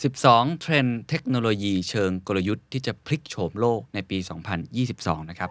[0.00, 4.18] 12 เทรนด์เทคโนโลยีเชิงกลยุทธ์ที่จะพลิกโฉมโลกในปี
[4.74, 5.50] 2022 นะครับ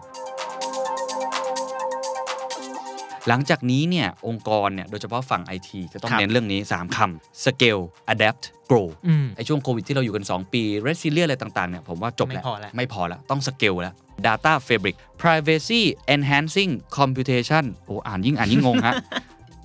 [3.27, 11.69] หลังจากนี้เนี่ย องค์กรเนี่ยโดยเฉพาะฝั่งไอทีจะต้องครับ เน้นเรื่องนี้ 3 คำ scale adapt grow อืม ไอช่วงโควิดที่เราอยู่กัน 2 ปี resilient อะไรต่าง ๆ
[11.69, 13.93] เนี่ย ผมว่าจบแล้ว ไม่พอแล้ว ไม่พอแล้ว ต้อง scale แล้ว
[14.27, 15.81] data fabric privacy
[16.15, 18.95] enhancing computation โอ้อ่านยิ่งอ่านยิ่งงงฮะ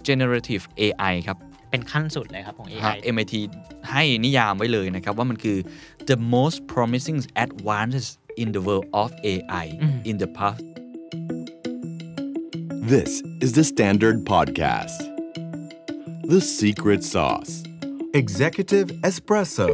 [0.07, 1.39] generative AI ครับ
[1.71, 3.35] เป็นขั้นสุดเลยครับของครั AI บ MIT
[3.91, 5.59] ให้นิยามไว้เลยนะครับ ว่ามันคือ
[6.11, 8.07] the most promising advances
[8.43, 9.67] in the world of AI
[10.11, 10.63] in the past
[12.95, 13.13] This
[13.45, 14.99] is the Standard Podcast.
[16.33, 17.53] The Secret Sauce.
[18.21, 19.69] Executive Espresso.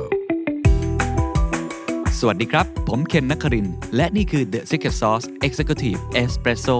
[2.18, 6.78] สวัสดีครับ ผมเคนนักครินทร์และนี่คือ The Secret Sauce Executive Espresso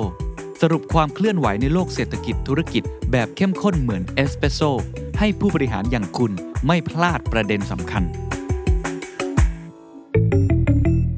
[0.62, 4.60] สรุปความเคลื่อนไหวในโลกเศรษฐกิจธุรกิจแบบเข้มข้นเหมือนเอสเปรสโซ
[5.20, 6.33] ให้ผู้บริหารอย่างคุณ
[6.66, 8.02] ไม่พลาดประเด็นสำคัญ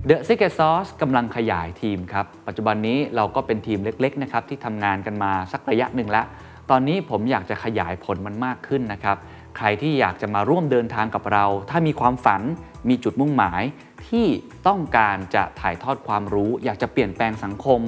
[0.08, 6.26] The Secret Sauce กำลังขยายทีมครับ ปัจจุบันนี้เราก็เป็นทีมเล็กๆนะครับที่ทำงานกันมาสักระยะหนึ่งแล้ว
[6.70, 9.16] ตอนนี้ผมอยากจะขยายผลมันมากขึ้นนะครับ
[9.56, 12.42] ใครที่อยากจะมาร่วมเดินทางกับเรา ถ้ามีความฝัน
[12.88, 13.62] มีจุดมุ่งหมาย
[14.08, 14.26] ที่
[14.68, 17.80] ต้องการจะถ่ายทอดความรู้ อยากจะเปลี่ยนแปลงสังคม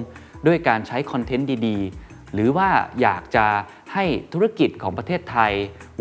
[0.46, 2.68] ด้วยการใช้คอนเทนต์ดีๆ หรือว่า
[3.02, 3.46] อยากจะ
[3.94, 5.52] ให้ธุรกิจของประเทศไทย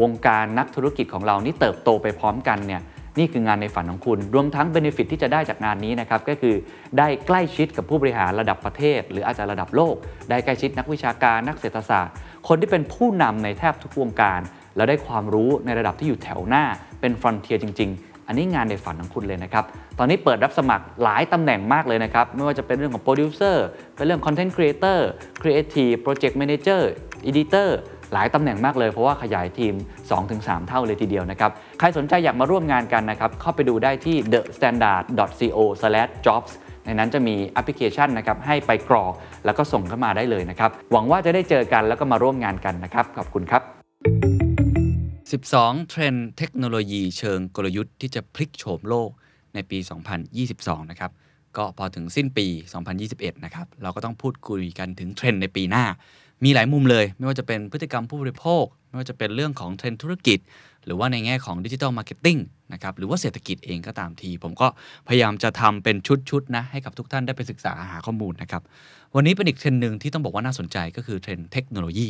[0.02, 2.82] วงการนักธุรกิจของเรานี่เติบโตไปพร้อมกันเนี่ย
[3.20, 6.56] นี่คืองานในฝันของคุณ รวมทั้งเบนฟิตที่จะได้จากงานนี้นะครับ ก็คือ
[6.98, 9.96] ได้ใกล้ชิดกับผู้บริหารระดับประเทศ หรืออาจจะระดับโลก
[10.30, 12.14] ได้ใกล้ชิดนักวิชาการนักเศรษฐศาสตร์
[12.48, 14.42] คนที่เป็นผู้นำในแทบทุกวงการ
[14.76, 16.64] แล้วได้ความรู้ในระดับที่อยู่แถวหน้า
[17.02, 19.64] เป็น frontier จริง ๆ อันนี้งานในฝันของคุณเลยนะครับ
[20.00, 25.08] ตอนนี้เปิดรับสมัครหลายตำแหน่งมากเลยนะครับ ไม่ว่าจะเป็นเรื่องของโปรดิวเซอร์ เป็นเรื่อง content creator
[25.42, 27.78] creative project manager editor
[28.14, 29.74] หลายตำแหน่งมากเลยเพราะว่าขยายทีม
[30.22, 36.52] 2-3 เท่าเลยทีเดียวนะครับ ใครสนใจอยากมาร่วมงานกันนะครับ เข้าไปดูได้ที่ thestandard.co/jobs
[36.86, 39.14] ในนั้นจะมีแอปพลิเคชันนะครับให้ไปกรอก
[39.46, 43.62] แล้วก็ส่งเข้ามาได้เลยนะครับ หวังว่าจะได้เจอกันแล้วก็มาร่วมงานกันนะครับ ขอบคุณครับ
[45.30, 49.10] 12 เทรนด์เทคโนโลยีเชิงกลยุทธ์ที่จะพลิกโฉมโลก
[49.54, 49.78] ในปี
[50.36, 51.12] 2022 นะครับ
[51.58, 52.48] ก็พอถึงสิ้นปี
[52.96, 55.86] 2021 นะครับ เราก็ต้องพูดคุยกันถึงเทรนด์ในปีหน้า
[56.44, 60.40] มีหลายมุมเลย ไม่ว่าจะเป็นพฤติกรรมผู้บริโภค ไม่ว่าจะเป็นเรื่องของเทรนด์ธุรกิจ
[60.86, 62.38] หรือว่าในแง่ของ digital marketing
[62.74, 64.68] นะครับ หรือว่าเศรษฐกิจเองก็ตามที ผมก็
[65.08, 65.96] พยายามจะทำเป็น
[66.30, 68.62] ชุดๆนะให้กับทุกท่านได้ไปศึกษาหาข้อมูลนะครับ
[69.16, 72.08] วันนี้เป็นอีกเทรนด์หนึ่งที่ต้องบอกว่าน่าสนใจก็คือเทรนด์เทคโนโลยี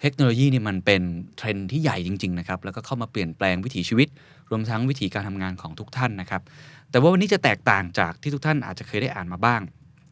[0.00, 1.02] เทคโนโลยีนี่มันเป็น
[1.36, 4.08] เทรนด์ที่ใหญ่จริง ๆ นะครับ แล้วก็เข้ามาเปลี่ยนแปลงวิถีชีวิต
[4.50, 6.42] รวมทั้งวิธีการทำงานของทุกท่านนะครับ
[6.90, 9.60] แต่ว่าวันนี้จะแตกต่างจากที่ทุกท่านอาจจะเคยได้อ่านมาบ้าง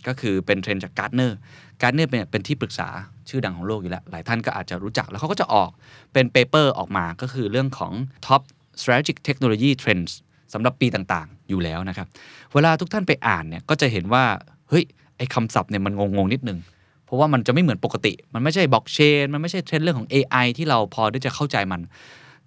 [0.07, 1.37] ก็คือเป็นเทรนด์จากการ์ดเนอร์
[1.83, 2.89] การ์ดเนอร์เป็นเป็นที่ปรึกษา
[3.29, 5.71] ชื่อดังของโลกอยู่แล้ว หลายท่านก็อาจจะรู้จัก แล้วเขาก็จะออก
[6.13, 7.93] เป็น paper ออกมา ก็คือเรื่องของ
[8.27, 8.43] top
[8.81, 10.13] strategic technology trends
[10.53, 12.07] สำหรับปีต่างๆ อยู่แล้วนะครับ
[12.55, 14.25] เวลาทุกท่านไปอ่านเนี่ย ก็จะเห็นว่า
[14.69, 14.85] เฮ้ย
[15.17, 16.59] ไอ้คำศัพท์เนี่ยมันงงๆ นิดนึง
[17.07, 21.81] เพราะว่ามันจะไม่เหมือนปกติ มันไม่ใช่บล็อกเชน มันไม่ใช่เทรนด์เรื่องของ AI ที่เราพอที่จะเข้าใจมัน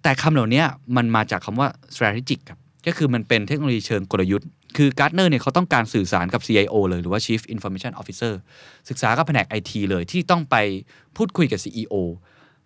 [0.02, 0.62] แต่คำเหล่านี้
[0.96, 8.32] มันมาจากคำว่า strategic ครับ ก็คือมันเป็นเทคโนโลยีเชิงกลยุทธ์ คือการ์ดเนอร์เนี่ยเขาต้องการสื่อสารกับ CIO เลยหรือว่า Chief Information Officer
[8.88, 10.56] ศึกษากับแผนก IT เลยที่ต้องไป
[11.16, 11.94] พูดคุยกับ CEO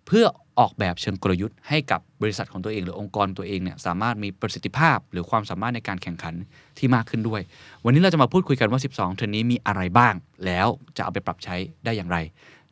[0.07, 0.25] เพื่อ
[0.59, 6.35] ออกแบบเชิงกลยุทธ์ให้กับบริษัทของตัวเอง หรือองค์กรตัวเองเนี่ยสามารถมีประสิทธิภาพ หรือความสามารถในการแข่งขัน
[6.79, 7.41] ที่มากขึ้นด้วย
[7.85, 10.15] วันนี้เราจะมาพูดคุยกันว่า 12 เทรนด์นี้มีอะไรบ้าง
[10.47, 12.19] แล้วจะเอาไปปรับใช้ได้อย่างไร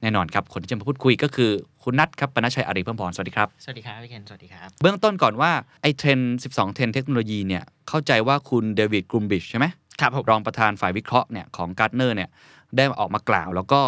[0.03, 1.50] แน่นอนครับ คนที่จะมาพูดคุยก็คือ
[1.82, 9.66] คุณนัทครับปนชชัยอารีเพิ่มพรสวัสดีครับ สวัสดีครับพี่เคนสวัสดีครับ เบื้องต้นก่อนว่าไอ้เทรนด์12 เทรนด์เทคโนโลยีเนี่ยเข้าใจว่าคุณเดวิดกรูมบริดจ์ใช่ไหม
[10.00, 12.28] ครับผมรองประธานฝ่ายวิเคราะห์เนี่ยของการ์ดเนอร์เนี่ย
[12.77, 13.81] ได้ออกมากล่าว แล้วก็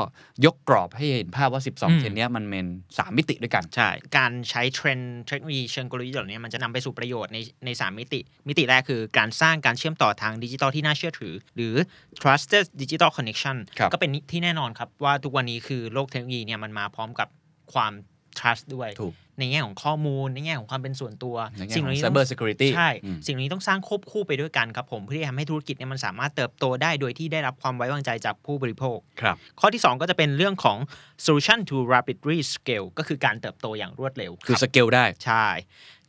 [0.45, 11.75] ยกกรอบให้เห็นภาพว่า 12 เทรนด์เนี้ยมันเป็น3มิติด้วยกันใช่การใช้เทรนด์เทคโนโลยีเชิงกลยุทธ์เหล่านี้มันจะนำไปสู่ประโยชน์ในในสามมิติ มิติแรกคือการสร้างการเชื่อมต่อทางดิจิทัลที่น่าเชื่อถือ หรือ
[12.21, 17.29] trusted digital connection ครับก็เป็นที่แน่นอนครับว่าทุกวันนี้คือโลกเทคโนโลยีเนี่ยมันมาพร้อมกับ
[17.73, 17.93] ความ
[18.39, 30.79] trust ด้วยถูกในแง่ของข้อมูล ในแง่ของความเป็นส่วนตัวในแง่สิ่งขเหอล่างนี้ cyber ต้อง security ใช่อืมสิ่งเหล่านี้ต้องสร้างควบคู่ไปด้วยกันครับผม เพื่อที่จะทำให้ธุรกิจเนี่ยมันสามารถเติบโตได้ โดยที่ได้รับความไว้วางใจจากผู้บริโภค ครับ ข้อที่ 2 ก็จะเป็นเรื่องของ
[31.25, 35.47] solution to rapidly scale ก็คือการเติบโตอย่างรวดเร็ว คือรับสเกลได้ ใช่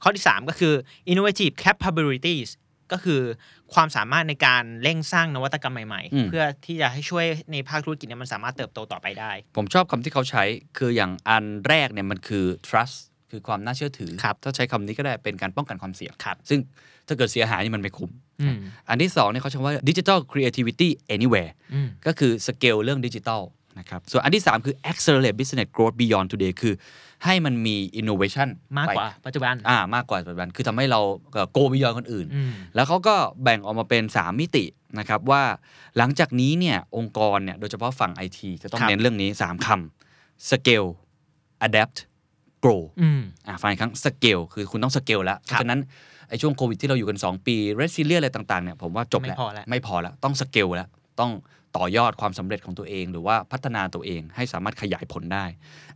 [0.03, 0.73] ข้อที่ 3 ก็คือ
[1.11, 2.49] innovative capabilities
[2.91, 3.21] ก็คือ
[3.73, 10.43] ความสามารถในการเร่งสร้างนวัตกรรมใหม่อืมๆเพื่อที่จะให้ช่วยในภาคธุรกิจเนี่ยมันสามารถเติบโตต่อไปได้ ผมชอบคำที่เขาใช้
[10.77, 12.95] คืออย่างอันแรกเนี่ยมันคือ trust
[13.31, 16.59] คือความน่าเชื่อถือครับถ้าใช้คำนี้ก็ได้เป็นการป้องกันความเสี่ยงครับซึ่ง
[17.07, 18.11] ถ้าเกิดเสียหายนี่มันไม่คุ้ม
[18.41, 18.57] อืม
[18.89, 23.41] อันที่สองเนี่ยเขาใช้ว่า digital creativity anywhere อืมก็คือสเกลเรื่องดิจิทัล
[23.79, 26.73] นะครับ ส่วนอันที่ 3 คือ accelerate business growth beyond today คือ
[27.25, 30.99] ให้มันมี innovation มากไปกว่าปัจจุบันอ่ามากกว่าปัจจุบันคือทำให้เรา
[31.51, 34.65] โกบิยอนคนอื่นอืมแล้วเขาก็แบ่งออกมาเป็น 3 มิติ
[34.99, 35.43] นะครับว่า
[35.97, 40.89] หลังจากนี้เนี่ยองค์กรเนี่ยโดยเฉพาะฝั่งไอทีจะต้องครับเน้นเรื่องนี้ 3คำ scale
[41.67, 41.97] adapt
[42.63, 45.81] grow อืมอ่าฟังอีกครั้ง scale คือคุณต้อง scale แล้วเพครับราะฉะนั้น
[46.29, 50.87] ไอช่วงโควิดที่เราอยู่กัน 2 ปี resilient อะไรต่างๆเนี่ยผมว่าจบแล้วไม่พอแล้วไม่พอแล้วต้อง scale แล้ว
[51.19, 51.31] ต้อง
[51.77, 55.45] ต่อยอดความสำเร็จของตัวเอง หรือว่าพัฒนาตัวเองให้สามารถขยายผลได้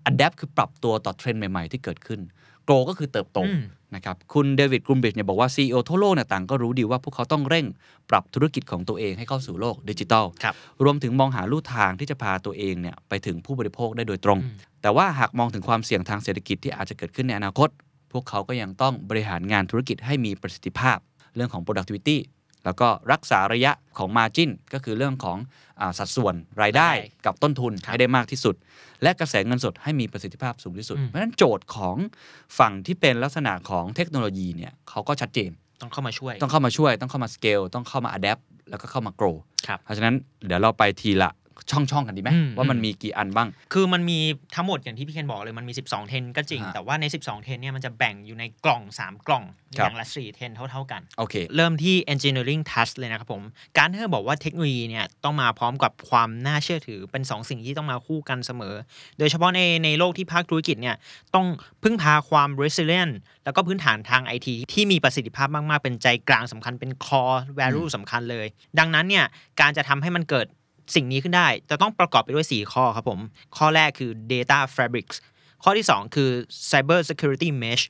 [0.10, 2.20] adapt คือปรับตัวต่อเทรนด์ใหม่ ๆ ที่เกิดขึ้น
[2.68, 3.64] grow ก็คือเติบโตอืม
[3.96, 7.66] นะครับคุณเดวิดกรุมบริดจ์เนี่ยบอกว่า CEO ทั่วโลกเนี่ยต่างก็รู้ดีว่าพวกเขาต้องเร่ง
[8.10, 10.54] ปรับธุรกิจของตัวเองให้เข้าสู่โลกดิจิทัลครับ
[10.84, 17.70] รวมถึงมองหาลู่ทางที่จะพาตัวเองเนี่ยไปถึงผู้บริโภคได้โดยตรงอืมแต่ว่าหากมองถึงความเสี่ยงทางเศรษฐกิจที่อาจจะเกิดขึ้นในอนาคต
[18.12, 20.98] พวกเขาก็ยังต้องบริหารงานธุรกิจให้มีประสิทธิภาพ
[21.36, 22.18] เรื่องของ productivity
[22.66, 25.38] แล้วก็รักษาระยะของ margin ก็คือเรื่องของ
[25.82, 28.56] อาสัดส่วนรายได้รายได้กับต้นทุนครับให้ได้มากที่สุด
[29.04, 31.96] และกระแสเงินสดให้มีประสิทธิภาพสูงที่สุดอืมเพราะฉะนั้นโจทย์ของ
[32.60, 35.52] ฝั่งที่เป็นลักษณะของเทคโนโลยีเนี่ยเขาก็ชัดเจน
[35.82, 39.36] ต้องเข้ามาช่วย ต้องเข้ามาช่วย ต้องเข้ามา scale ต้องเข้ามา adapt แล้วก็เข้ามา grow
[39.68, 40.16] ครับเพราะฉะนั้น
[40.46, 41.30] เดี๋ยวเราไปทีละ
[41.72, 44.20] ช่องๆกันดีไหมอืมว่ามันมีกี่อันบ้าง คือมันมี
[44.56, 53.44] ทั้งหมดอย่างที่พี่เคนบอกเลยมันมี 12 เทนก็จริงอ่าแต่ว่าใน 12 เทนเนี่ยมันจะแบ่งอยู่ในกล่อง 3 กล่องอครับย่างละ4เทนเท่า ๆกันโอเคเริ่มที่ engineering task เลยนะครับผม
[53.78, 58.76] การที่เราบอกว่าเทคโนโลยีเนี่ยต้องมาพร้อมกับความน่าเชื่อถือเป็น 2 สิ่งที่ต้องมาคู่กันเสมอ
[59.20, 60.96] โดยเฉพาะในในโลกที่ภาคธุรกิจเนี่ย
[61.36, 61.48] ต้อง
[61.84, 63.14] พึ่งพาความ resilient
[63.46, 68.46] แล้วก็พื้นฐานทาง IT ที่มีประสิทธิภาพมากๆเป็นใจกลางสำคัญเป็น core value สำคัญเลย
[68.80, 69.26] ดังนั้นเนี่ย
[69.62, 70.48] การจะทำให้มันเกิด
[70.96, 73.20] สิ่งนี้ขึ้นได้ จะต้องประกอบไปด้วย 4 ข้อครับผม
[73.58, 75.18] ข้อแรกคือ data fabrics
[75.64, 76.30] ข้อที่ 2 คือ
[76.72, 77.84] cyber security mesh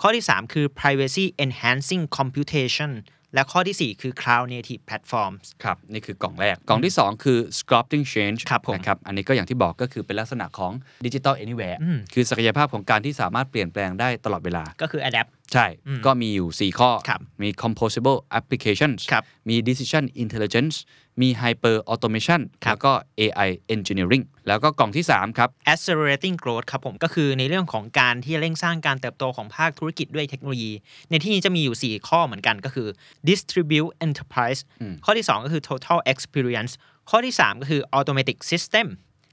[0.00, 2.92] ข้อที่ 3 คือ privacy enhancing computation
[3.34, 10.72] และข้อทีสี่ 4 คือ cloud native platforms ครับ นี่คือกล่องแรก กล่องที่ 2 คือ sculpting change ครับผมนะครับ อันนี้ก็อย่างที่บอกก็คือเป็นลักษณะของ
[11.06, 20.76] digital anywhere อืมคือศักยภาพของการที่สามารถเปลี่ยนแปลงได้ตลอดเวลา ก็คือ adapt ใช่อืมก็มีอยู่ 4 ข้อครับมี composable applications ครับมี decision intelligence
[21.20, 30.72] มี hyper automation ครับแล้วก็ AI engineering แล้วก็กล่องที่ 3 ครับ accelerating growth ครับผมก็คือในเรื่องของการที่จะเร่งสร้างการเติบโตของภาคธุรกิจด้วยเทคโนโลยี
[31.10, 32.88] ในที่นี้จะมีอยู่ 4 ข้อเหมือนกันก็คือ
[33.28, 34.60] distribute enterprise
[35.04, 36.72] ข้อที่ 2 ก็คือ total experience
[37.10, 38.86] ข้อที่ 3 ก็คือ automatic system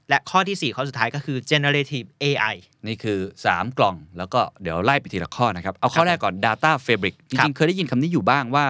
[0.08, 2.54] และข้อที่ 4 ข้อสุดท้ายก็คือ generative AI
[2.86, 3.18] นี่คือ
[3.50, 8.66] 3 กล่อง แล้วก็เดี๋ยวไล่ไปทีละข้อนะครับ เอาข้อแรกก่อน data fabric จครับริงๆเคยได้ยินคำนี้อยู่บ้างว่า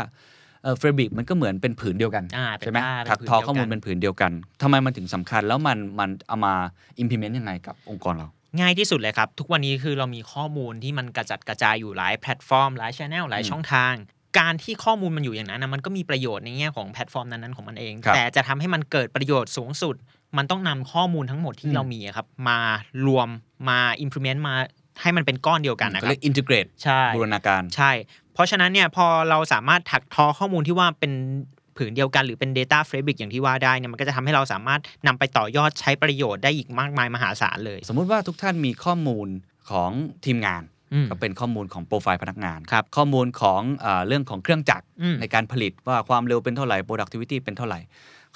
[0.62, 4.32] เอ่อ fabric มันก็เหมือนเป็นผืนเดียวกันอ่าเป็นใช่ไหมผ้าเป็นถักผืนทอเดียวกันข้อมูลเป็นผืนเดียวกัน
[4.62, 6.54] ทำไมมันถึงสำคัญแล้วมันมันเอามา
[7.02, 8.28] implement ยังไงกับองค์กรเรา
[8.60, 13.94] ง่ายที่สุดเลยครับ ทุกวันนี้คือเรามีข้อมูลที่มันกระจัดกระจายอยู่หลายแพลตฟอร์ม หลาย channel หลายช่องทาง
[14.40, 19.94] การที่ข้อมูลมันอยู่อย่างนั้นนะมันก็มีประโยชน์ในแง่ของแพลตฟอร์มนั้นๆของมันเอง ครับ แต่จะทำให้มันเกิดประโยชน์สูงสุด
[20.36, 22.58] มันต้องนำข้อมูลทั้งหมดที่เรามีอะครับ มา
[23.06, 23.28] รวม
[23.68, 24.54] มา implement มา
[25.02, 27.90] ให้มันเป็นก้อนเดียวกันนะคก็รับก็เรียก integrate ใช่ บูรณาการ ใช่
[28.34, 31.12] เพราะฉะนั้นเนี่ยพอเราสามารถถักทอข้อมูลที่ว่าเป็น
[31.76, 39.28] ผืนเดียวกันหรือเป็น Data Fabric อย่างที่ว่าได้เนี่ยมันก็จะทำให้เราสามารถนำไปต่อยอดใช้ประโยชน์ได้อีกมากมายมหาศาลเลย สมมุติว่าทุกท่านมีข้อมูล
[39.70, 39.90] ของ
[40.24, 40.77] ทีมงานอืม
[41.10, 47.80] ก็เป็นข้อมูลของโปรไฟล์พนักงานครับข้อมูลของเออเรื่องของเครื่องจักรอืมในการผลิตว่าความเร็วเป็นเท่าไหร่ productivity เป็นเท่าไหร่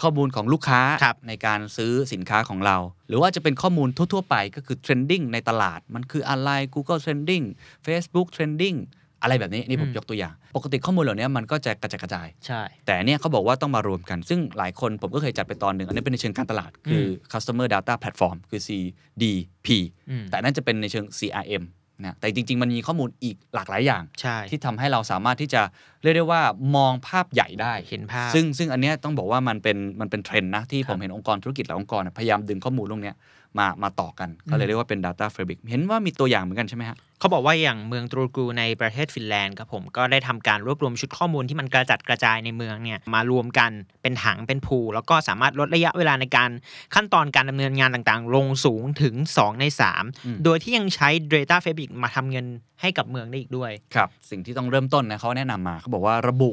[0.02, 2.76] ข้อมูลของลูกค้าครับในการซื้อสินค้าของเรา
[3.08, 7.44] หรือว่าจะเป็นข้อมูลทั่ว ๆ ไปก็คือ trending ในตลาด มันคืออะไร Google trending
[7.86, 8.78] Facebook trending
[9.22, 19.68] อะไรแบบนี้นี่ผมอืมยกตัวอย่าง ปกติข้อมูลเหล่านี้มันก็จะกระจายกระจาย ใช่ แต่เนี่ยเขาบอกว่าต้องมารวมกัน ซึ่งหลายคนผมก็เคยจัดไปตอนหนึ่ง อันนี้เป็นในเชิงการตลาด คือ customer data platform คือ CDP
[20.10, 21.64] อืมแต่นั่นจะเป็นในเชิง CRM
[22.06, 25.62] นะแต่จริง ๆ มันมีข้อมูลอีกหลากหลายอย่างใช่ที่ทำให้เราสามารถที่จะ
[26.02, 26.42] เรียกได้ว่า
[26.76, 33.14] มองภาพใหญ่ได้เห็นภาพซึ่งซึ่งอันเนี้ยต้องบอกว่ามันเป็นมันเป็นเทรนด์นะที่คผรับมเห็นองค์กรธุรกิจหลายองค์กรเนี่ยพยายามดึงข้อมูลตรงเนี้ย
[33.58, 43.70] มามาต่อกันก็เลยเรียกว่าเป็น Data Fabric เห็นว่ามีตัวอย่างเหมือนกันใช่ไหมฮะเขาบอกว่าอย่างเมืองตรูกูในประเทศฟินแลนด์ครับผมก็ได้ทำการรวบรวมชุดข้อมูลที่มันกระจัดกระจายในเมืองเนี่ยมารวมกัน
[44.02, 46.50] เป็นถังเป็นพูลแล้วก็สามารถลดระยะเวลาในการ
[46.94, 52.46] ขั้นตอนการดำเนินงานต่างๆ ลงสูงถึง 2 ในอืม3โดยที่ยังใช้ Data Fabric มาทำเงิน
[52.80, 56.52] ให้กับเมืองได้อีกด้วยครับสิ่งที่ต้องเริ่มต้นนะเขาแนะนำมาเขาบอกว่าระบุ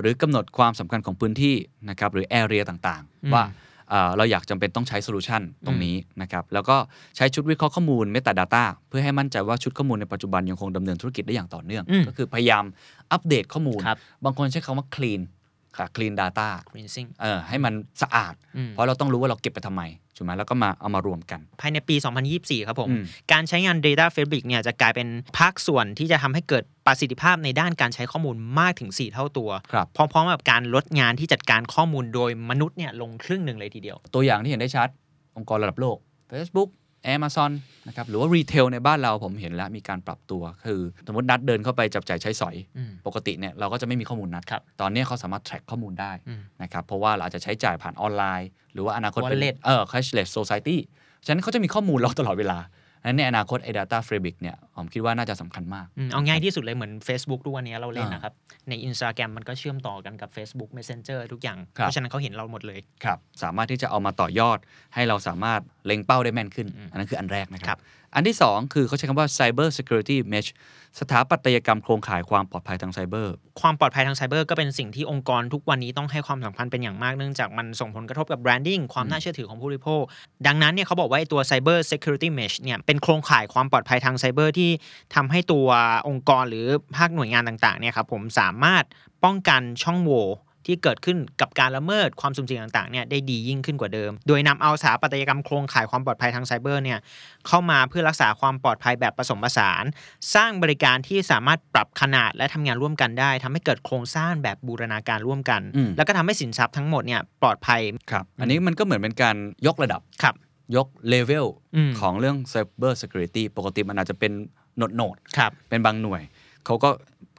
[0.00, 1.54] หรือกำหนดความสำคัญของพื้นที่
[1.90, 3.44] นะครับหรือ area ต่างอืมๆว่า
[3.90, 6.76] เอ่อเราอยากจำเป็นต้องใช้โซลูชันตรงนี้นะครับแล้วก็
[7.16, 12.64] ใช้ชุดวิเคราะห์ข้อมูล Metadata เพื่อให้มั่นใจว่าชุดข้อมูลในปัจจุบันยังคงดำเนินธุรกิจได้อย่างต่อเนื่องอืมก็คือพยายาม
[13.12, 15.20] อัปเดตข้อมูลครับบางคนใช้คำว่า clean
[15.76, 19.82] ค่ะ clean data Cleansing เออให้มันสะอาดอืมเพราะเราต้องรู้ว่าเราเก็บไปทำไม
[20.18, 21.96] ถูกไหมแล้วก็มาเอามารวมกัน ภายในปี
[22.32, 25.08] 2024 ครับผมอืมการใช้งาน Data Fabric เนี่ยจะกลายเป็น
[25.38, 34.88] ภาคส่วนที่จะทำให้เกิดประสิทธิภาพในด้านการใช้ข้อมูลมากถึง 4 เท่าตัวครับพร้อมๆกับการลดงานที่จัดการข้อมูลโดยมนุษย์เนี่ยลงครึ่งหนึ่งเลยทีเดียว ตัวอย่างที่เห็นได้ชัด
[35.36, 35.96] องค์กรระดับโลก
[36.32, 36.68] Facebook
[37.14, 37.52] Amazon
[37.88, 50.76] นะครับหรือว่ารีเทลในบ้านเราผมเห็นแล้วมีการปรับตัว คือสมมตินัดเดินเข้าไปจับจ่ายใช้สอยอืมปกติเนี่ยเราก็จะไม่มีข้อมูลนัดครับตอนนี้เขาสามารถ track ข้อมูลได้อืมนะครับเพราะว่าเราอาจจะใช้จ่ายผ่านออนไลน์ หรือว่าอนาคตเป็น Wallet เออ cashless society
[51.24, 52.77] ฉะนั้นเขาจะมีข้อมูลเราตลอดเวลาฉะ
[53.08, 58.32] นั้นในอนาคตไอ้ data fabric เนี่ยผมคิดว่าน่าจะสำคัญมากอืมเอาง่ายที่สุดเลยเหมือน Facebook ทุกวันนี้เราเล่นอ่านนะครับ
[58.68, 64.58] ใน Instagram มันก็เชื่อมต่อกันกับ Facebook Messenger ทุกอย่างครับเพราะฉะนั้นเขาเห็นเราหมดเลยครับสามารถที่จะเอามาต่อยอด
[64.94, 67.82] ให้เราสามารถเล็งเป้าได้แม่นขึ้น อันนั้นคืออันแรกนะคครัรับบ
[68.14, 70.50] อันที่ 2 คือเขาใช้คำว่า cyber security mesh
[71.00, 80.02] สถาปัตยกรรมโครงข่ายความปลอดภัยทางไซเบอร์ความปลอดภัยทางไซเบอร์ก็เป็นสิ่งที่องค์กรทุกวันนี้ต้องให้ความสำคัญเป็นอย่างมากเนื่องจากมันส่งผลกระทบกับ branding ความน่าเชื่อถือของผู้บริโภค
[80.46, 84.70] ดังนั้นเนี่ยเขาบอกว่าไอ้ตัว Cyber Security Mesh เนี่ยเป็นโครงข่ายความปลอดภัยทางไซเบอร์ที่
[85.14, 85.68] ทำให้ตัว
[86.08, 88.84] องค์กรหรือภาคหน่วยงานต่างๆเนี่ยครับผมสามารถ
[89.24, 90.26] ป้องกันช่องโหว่
[90.70, 96.98] ที่เกิดขึ้นกับการละเมิดความสุ่มเสี่ยงต่างๆเนี่ยได้ดียิ่งขึ้นกว่าเดิม โดยนำเอาสถาปัตยกรรมโครงข่ายความปลอดภัยทางไซเบอร์เนี่ย
[97.46, 99.84] เข้ามาเพื่อรักษาความปลอดภัยแบบผสมผสาน
[100.34, 105.60] สร้างบริการที่สามารถปรับขนาดและทำงานร่วมกันได้ทำให้เกิดโครงสร้างแบบบูรณาการร่วมกัน
[105.96, 109.36] แล้วก็ทำให้สินทรัพย์ทั้งหมดเนี่ยปลอดภัยครับอันนี้มันก็เหมือนเป็นการ
[109.66, 110.34] ยกระดับครับ
[110.76, 111.46] ยกเลเวล
[111.76, 114.32] อืมของเรื่อง cyber security ปกติมันอาจจะเป็น
[114.76, 116.22] โหนดโหนดครับๆเป็นบางหน่วย
[116.66, 116.90] เขาก็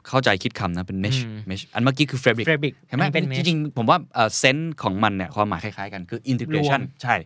[0.08, 3.98] เข้าใจคิดคำนะ เป็น mesh อืม mesh อันเมื่อกี้คือ fabric Fabric เห็นไหมอันนี้เป็น mesh จริงๆ ผมว่า
[4.38, 7.16] เซนส์ของมันเนี่ยความหมายคล้ายๆกันคือ integration รวมใช่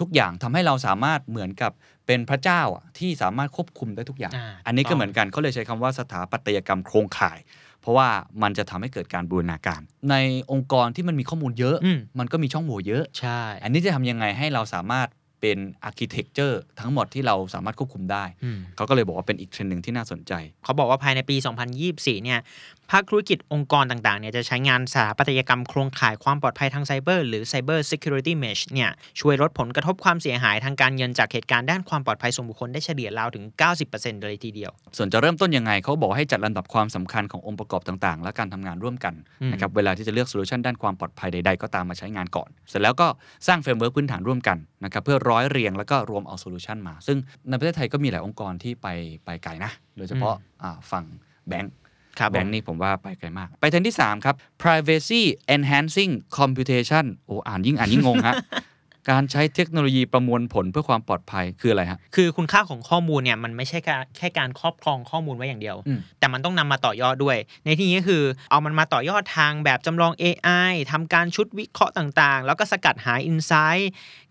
[0.00, 1.72] ทุกอย่างทำให้เราสามารถเหมือนกับ
[2.06, 7.38] เป็นพระเจ้าอะที่สามารถควบคุมได้ทุกอย่างอ่าอันนี้ก็ถูกต้องเหมือนกันเขาเลยใช้คำว่าสถาปัตยกรรมโครงข่าย
[7.80, 8.08] เพราะว่า
[8.42, 10.16] มันจะทำให้เกิดการบูรณาการ ใน
[10.52, 15.08] องค์กรที่มันมีข้อมูลเยอะอืมมันก็มีช่องโหว่เยอะใช่อันนี้จะทำยังไงให้เราสามารถ
[15.40, 20.32] เป็น architecture ทั้งหมดที่เราสามารถควบคุมได้อืมเขาก็เลยบอกว่าเป็นอีกเทรนด์หนึ่งที่น่าสนใจ
[20.64, 21.36] เขาบอกว่าภายในปี
[21.80, 22.40] 2024 เนี่ย
[22.92, 28.90] ภาคธุรกิจองค์กรต่างๆเนี่ยจะใช้งานสถาปัตยกรรมโครงข่ายความปลอดภัยทางไซเบอร์หรือ Cyber Security Mesh เนี่ย
[29.20, 33.44] ช่วยลดผลกระทบความเสียหายทางการเงินจากเหตุการณ์ด้านความปลอดภัยส่วนบุคคลได้เฉลี่ยราวถึง
[33.84, 43.08] 90%เลยทีเดียว ส่วนจะเริ่มต้นยังไงเขาบอกให้จัดลำดับความสำคัญขององค์ประกอบต่างๆ และการทำงานร่วมกันอืมนะครับเวลาที่จะเลือกโซลูชันด้านความปลอดภัยใดๆ ก็ตามมาใช้งานก่อน เสร็จแล้วก็
[43.46, 47.18] สร้าง framework พื้นฐานร่วมกันนะครับเพื่อร้อยเรียงแล้วก็รวมเอาโซลูชันมา ซึ่ง
[47.48, 48.86] ในประเทศไทยก็มีหลายองค์กรที่ไป
[49.24, 51.04] ไปไกลนะ โดยเฉพาะอ่าฝั่ง
[51.48, 51.74] แบงก์
[52.20, 55.22] ครับแบงค์นี่ผมว่าไปไกลมาก ไปเทรนด์ที่ 3 ครับ privacy
[55.54, 58.36] enhancing computation โอ้อ่านยิ่งอ่านยิ่งงงฮะ
[59.14, 73.84] การใช้เทคโนโลยีประมวลผลเพื่อความปลอดภัยคืออะไรฮะ คือคุณค่าของข้อมูลเนี่ยมันไม่ใช่แค่แค่การครอบครองข้อมูลไว้อย่างเดียวอืมแต่มันต้องนำมาต่อยอดด้วย ในที่นี้ก็คือเอามันมาต่อยอดทางแบบจำลอง AI ทำการชุดวิเคราะห์ต่างๆ แล้วก็สกัดหา Insight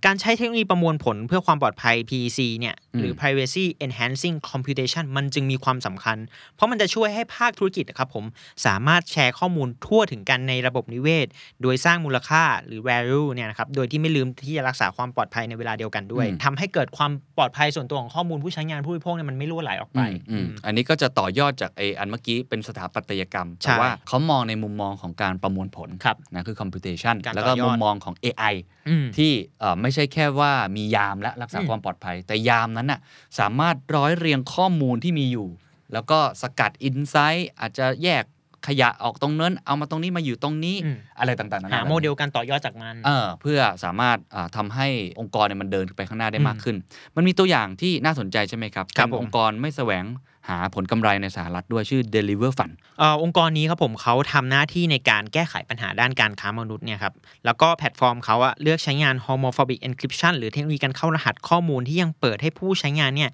[0.05, 6.17] การใช้เทคโนโลยีประมวลผลเพื่อความปลอดภัย PEC เนี่ย หรือ privacy enhancing computation มันจึงมีความสำคัญ
[6.55, 8.25] เพราะมันจะช่วยให้ภาคธุรกิจนะครับผม
[8.65, 11.27] สามารถแชร์ข้อมูลทั่วถึงกันในระบบนิเวศ
[11.61, 28.53] โดยสร้างมูลค่าหรือ value เนี่ยนะครับโดยที่ไม่ลืมที่จะรักษาความปลอดภัยในเวลาเดียวกันด้วยอืมทำให้เกิดความปลอดภัยส่วนตัวของข้อมูลผู้ใช้งานผู้บริโภคเนี่ยมันไม่รั่วไหลออกไปอืมอืมอันนี้ก็จะต่อยอดจากไออันเมื่อกี้เป็นสถาปัตยกรรมใช่แต่ว่าเขามองในมุมมองของการประมวลผลครับนะคือ computation การแล้วก็ต่อยอดมุมมองของ AI
[28.89, 32.99] อืมที่เอ่อไม่ใช่แค่ว่ามียามและรักษาอืมความปลอดภัย แต่ยามนั้นน่ะ
[33.39, 35.47] สามารถร้อยเรียงข้อมูลที่มีอยู่
[35.93, 38.23] แล้วก็สกัด insight อาจจะแยก
[38.67, 44.87] ขยะออกตรงนั้น เอามาตรงนี้มาอยู่ตรงนี้อืมอะไรต่างๆนานาหาโมเดลการต่อยอดจากมันเออเพื่อสามารถอ่าทำาให้
[45.19, 46.75] องค์กรเนี่ยมันเดินไปข้างหน้าได้อืมมากขึ้น
[47.15, 50.03] มันมีตัวอย่างที่น่าสนใจใช่ไหมครับครับเป็นผมองค์กรไม่แสวง
[50.47, 57.13] หาผลกำไรในสหรัฐด้วยชื่อ Deliver Fund เอ่อองค์กรนี้ครับผมเขาทำหน้าที่ในการแก้ไขปัญหาด้านการค้ามนุษย์เนี่ยครับ
[57.45, 63.29] แล้วก็แพลตฟอร์มเขาอะเลือกใช้งาน homomorphic encryption หรือเทคโนโลยีการเข้ารหัสข้อมูลที่ยังเปิดให้ผู้ใช้งานเนี่ย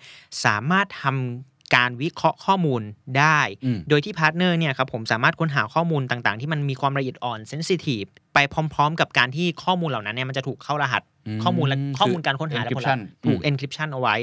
[0.46, 2.82] สามารถทำการวิเคราะห์ข้อมูล
[3.18, 14.16] ได้อืมโดยที่ partner เนี่ยครับผมสามารถค้นหาข้อมูลต่างๆ ที่มันมีความละเอียดอ่อน sensitive ไปพร้อม ๆ กับการที่ข้อมูลเหล่านั้นเนี่ยมันจะถูกเข้ารหัสอืมข้อมูลและคือข้อมูลการค้นหาและผลลัพ encryption ธ์ถูกอืม encryption เอาไว้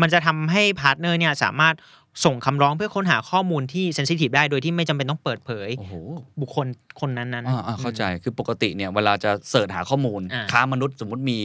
[0.00, 1.74] มันจะทำให้ partner เนี่ยสามารถ
[2.24, 5.94] ส่งคำร้องเพื่อค้นหาข้อมูลที่ sensitive ได้โดยที่ไม่จำเป็นต้องเปิดเผยโอ้โห
[6.40, 6.66] บุคคล
[7.00, 11.38] คนนั้นๆอ่าอ่าเข้าใจคือปกติเนี่ยเวลาจะ search หาข้อมูลอ่าค้ามนุษย์สมมติมี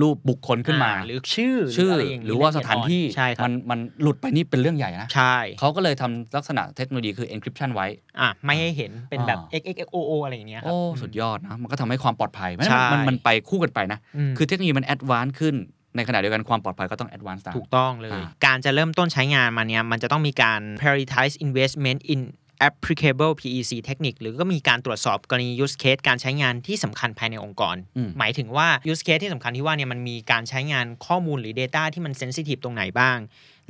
[0.00, 7.86] รูปบุคคลขึ้นมาอ่าหรือชื่อชื่อ หรืออะไรอย่างนี้หรือว่าสถานที่ใช่ครัมับนมันหลุดไปนี่เป็นเรื่องใหญ่นะใช่เขาก็เลยทำลักษณะเทคโนโลยีคือ encryption ไว้
[8.20, 15.54] อะไม่ให้เห็นเป็นแบบอ่า XXXOO อะไรอย่างเงี้ยครับโอ้สุดยอดนะมันก็ทำให้ความปลอดภัยมันใช่มันมันไปคู่กันไปนะคือเทคโนโลยีมัน advance ขึ้น
[15.96, 22.20] ในขณะเดียวกันความปลอดภัยก็ต้อง advance ตามถูกต้องเลยอ่าการจะเริ่มต้นใช้งานมาเนี่ยมันจะต้องมีการ prioritize investment in
[22.68, 33.18] applicable PEC เทคนิคหรือก็มีการตรวจสอบกรณี use case การใช้งานที่สำคัญภายในองค์กรอืมหมายถึงว่า use case ที่สำคัญที่ว่าเนี่ยมันมีการใช้งานข้อมูลหรือ Data ที่มัน sensitive ตรงไหนบ้าง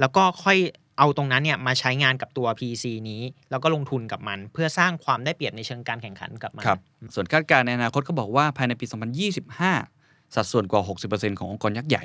[0.01, 0.59] แล้วก็ค่อย
[0.99, 6.79] เอาตรงนั้นเนี่ยมาใช้งานกับตัว PEC นี้ แล้วก็ลงทุนกับมัน เพื่อสร้างความได้เปรียบในเชิงการแข่งขันกับมันครับ
[7.15, 8.87] ส่วนคาดการณ์ในอนาคตก็บอกว่าภายในปี
[9.51, 10.00] 2025
[10.35, 12.05] สัดส่วนกว่า 60%ขององค์กรยักษ์ใหญ่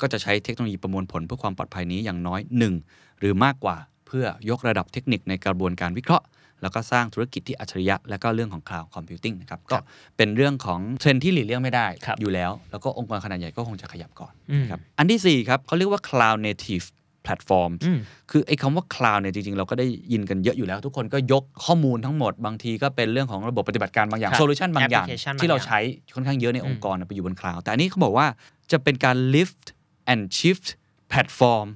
[0.00, 2.40] ก็จะใช้เทคโนโลยีประมวลผลเพื่อความปลอดภัยนี้อย่างน้อย
[2.80, 6.26] 1 หรือมากกว่าเพื่อยกระดับเทคนิคในกระบวนการวิเคราะห์
[6.62, 9.76] แล้วก็สร้างธุรกิจที่อัจฉริยะ และก็เรื่องของ cloud computing นะครับ ก็
[10.16, 16.86] เป็นเรื่องของเทรนด์ที่หลีกเลี่ยงไม่ได้ครับอยู่แล้ว แล้วก็องค์กรขนาดใหญ่ก็คงจะขยับก่อนอืมนะครับอันที่4ครับเขาเรียกว่า cloud native
[17.26, 17.98] platform อืม
[18.30, 25.80] คือไอ้คำว่า cloud เนี่ยจริง ๆ เราก็ได้ยินกันเยอะอยู่แล้ว ทุกคนก็ยกข้อมูลทั้งหมด บางทีก็เป็นเรื่องของระบบปฏิบัติการบางอย่างครับโซลูชันบางอย่าง application ที่เราบางอย่างใช้
[26.14, 28.26] ค่อนข้างเยอะในองค์กรไปอยู่บน cloud แต่อันนี้เขาบอกว่า
[28.72, 29.64] จะเป็นการ lift
[30.12, 30.66] and shift
[31.12, 31.68] platform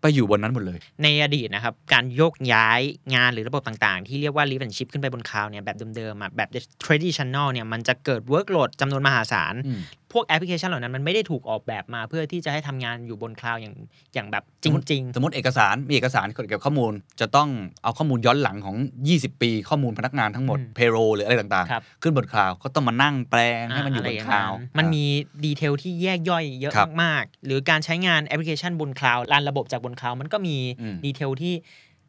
[0.00, 2.80] ไปอยู่บนนั้นหมดเลย ในอดีตนะครับ การโยกย้าย
[3.14, 6.48] งานหรือระบบต่างๆ ที่เรียกว่า lift and shift ขึ้นไปบนคลาวด์เนี่ยแบบเดิมๆอะแบบ
[6.84, 9.80] traditional เนี่ยมันจะเกิด workload จำนวนมหาศาลอืม
[10.12, 13.74] พวกแอปพลิเคชันเหล่านั้นมันไม่ได้ถูกออกแบบมาเพื่อที่จะให้ทำงานอยู่บนคลาวด์อย่าง
[14.14, 17.48] อย่างแบบจริงสมมติเอกสารมีเอกสารเกี่ยวกับข้อมูล จะต้อง
[17.82, 18.76] เอาข้อมูลย้อนหลังของ
[19.10, 25.04] 20 ปี ข้อมูลพนักงานทั้งหมดอืม payroll หรืออะไรต่างๆครับขึ้นบนคลาวด์ก็ต้องมานั่งแปลงๆให้มันอยู่บนะคไรลาย่วงมันมี
[25.44, 31.54] ดีเทลที่แยกย่อยเยอะครับมากๆหรือการใช้งานแอปพลิเคชันบนคลาวด์ run ระบบจากบนคลาวด์มันก็มีอืม detail ที่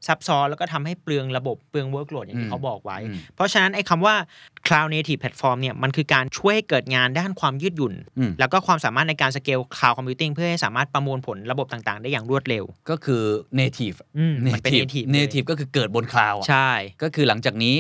[0.07, 4.15] ซับซ้อนแล้วก็ทำให้เปลืองระบบเปลือง workload อย่างที่อืมเขาบอกไว้อืมเพราะฉะนั้นไอ้คำว่า
[4.67, 13.24] cloud native platform เนี่ยมันคือการช่วยให้เกิดงานด้านความยืดหยุ่นอืมแล้วก็ความสามารถในการ scale cloud computing เพื่อให้สามารถประมวลผลระบบต่างๆ ได้อย่างรวดเร็ว ก็คือ
[13.60, 16.69] native อืมมันเป็น native เลย native ก็คือเกิดบนคลาวด์อะใช่
[17.03, 17.75] ก็คือหลังจากนี้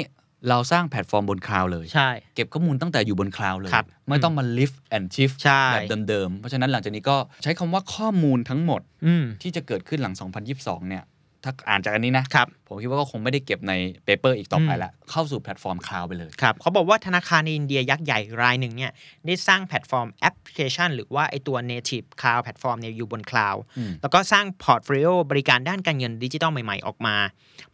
[0.49, 10.15] เราสร้างแพลตฟอร์มบนคลาวด์เลยใช่เก็บข้อมูลตั้งแต่อยู่บนคลาวด์เลยครับไม่ต้องมา lift and shift ใช่แบบเดิมๆ เพราะฉะนั้นหลังจากนี้ก็ใช้คำว่าข้อมูลทั้งหมดอืมที่จะเกิดขึ้นหลัง
[10.51, 11.03] 2022 เนี่ย
[11.43, 13.73] ถ้าอ่านจากอันนี้นะครับ ผมคิดว่าก็คงไม่ได้เก็บใน
[14.05, 18.91] paper อีกต่อไปอืมละเข้าสู่แพลตฟอร์มคลาวด์ไปเลยครับเขาบอกว่าธนาคารในอินเดียยักษ์ใหญ่รายหนึ่งเนี่ย
[19.25, 27.15] ได้สร้างแพลตฟอร์มแอปพลิเคชัน หรือว่าไอตัว native cloud platform เนี่ยอยู่บนคลาวด์อืมแล้วก็สร้างพอร์ตโฟลิโอบริการด้านการเงินดิจิทัลใหม่ๆ ออกมา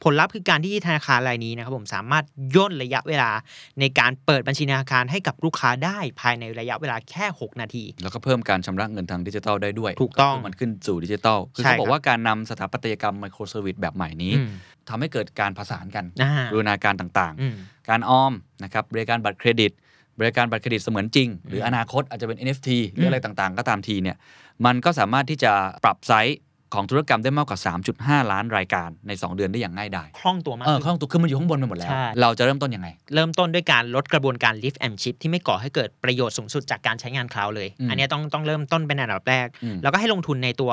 [0.04, 2.26] ผลลัพธ์คือการที่ธนาคารรายนี้นะครับผมสามารถ
[2.56, 3.32] ย่นระยะเวลา
[3.80, 14.50] ในการเปิดบัญชีธนาคารให้กับลูกค้าได้ภายในระยะเวลาแค่ 6 นาที แล้วก็เพิ่มการชำระเงินทางดิจิทัลได้ด้วย ถูกต้องคือมันขึ้นสู่ดิจิทัลคือใช่เขาบอครักบว่าการนำสถาปัตยกรรม microservice แบบใหม่นี้อืม
[14.90, 17.56] ทำให้เกิดการผสานกันอ่าบูรณาการต่างๆอืม
[17.90, 19.72] การออมนะครับบริการบัตรเครดิต
[20.20, 24.18] บริการบัตรเครดิตเสมือนจริง หรืออนาคตอาจจะเป็น NFT หรืออะไรต่างๆ ก็ตามทีเนี่ย
[24.66, 25.52] มันก็สามารถที่จะ
[25.84, 26.40] ปรับไซส์
[26.76, 27.60] ของธุรกรรมได้มากกว่า
[27.96, 40.72] 3.5 ล้านรายการใน 2 เดือนได้อย่างง่ายดายคล่องตัวมากเออขึ้นข้างตัวคือมันอยู่ข้างบนไปหมดแล้วใช่เราจะเริ่มต้นยังไง เริ่มต้นด้วยการลดกระบวนการ lift and shift ที่ไม่ก่อให้เกิดประโยชน์สูงสุดจากการใช้งานคลาวด์เลยอืมอันเนี้ยต้องต้องเริ่มต้นเป็นอันดับแรกอืมแล้วก็ให้ลงทุนในตัว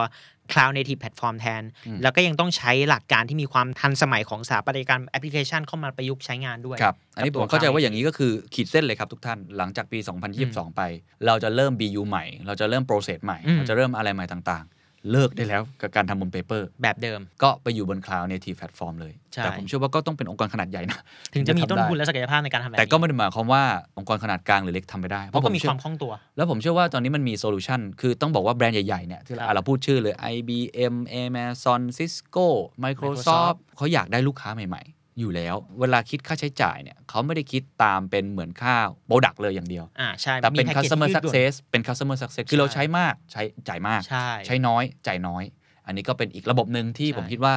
[0.53, 9.99] cloud native platform แทนอืมแล้วก็ยังต้องใช้หลักการที่มีความทันสมัยของสถาปัตยกรรมแอปพลิเคชันเข้ามาประยุกต์ใช้งานด้วยครับอันนี้กับผตัวมเข้าใจ cloud ว่าอย่างนี้ก็คือขีดเส้นเลยครับทุกท่าน หลังจากปี
[10.39, 10.83] 2022 ไป
[11.27, 14.76] เราจะเริ่ม BU ใหม่ เราจะเริ่ม process ใหม่อืมเราจะเริ่มอะไรใหม่ต่างๆ
[15.11, 21.01] เลิกได้แล้วกับการทำบน paper แบบเดิม ก็ไปอยู่บน Cloud Native Platform เลย ใช่ แต่ผมเชื่อว่าก็ต้องเป็นองค์กรขนาดใหญ่นะ
[21.35, 23.63] ถึงจะทำได้มีต้นทุนและศักยภาพในการทำแบบแต่ก็นี้ไม่ได้หมายความว่า
[23.99, 32.47] องค์กรขนาดกลางหรือเล็กทำไม่ได้เพราะผมเชื่อก็มีความคล่องตัว แล้วผมเชื่อว่าตอนนี้มันมีโซลูชันคือต้องบอกว่าแบรนด์ใหญ่ๆเนี่ยที่ครับอะเราพูดชื่อเลย IBM Amazon Cisco
[32.85, 38.75] Microsoft เขาอยากได้ลูกค้าใหม่ๆ อยู่แล้ว เวลาคิดค่าใช้จ่ายเนี่ยเขาไม่ได้คิดตามเป็นเหมือนค่า
[39.07, 45.43] โปรดักเลยอย่างเดียว อ่าใช่แต่เป็นมีพ็กกจ customer ที่ยืดหยุ่น success เป็น customer success คือเราใช้มากใช้จ่ายมาก ใช่ใช้น้อยจ่ายน้อย
[45.87, 47.55] อันนี้ก็เป็นอีกระบบหนึ่งที่ใช่ผมคิดว่า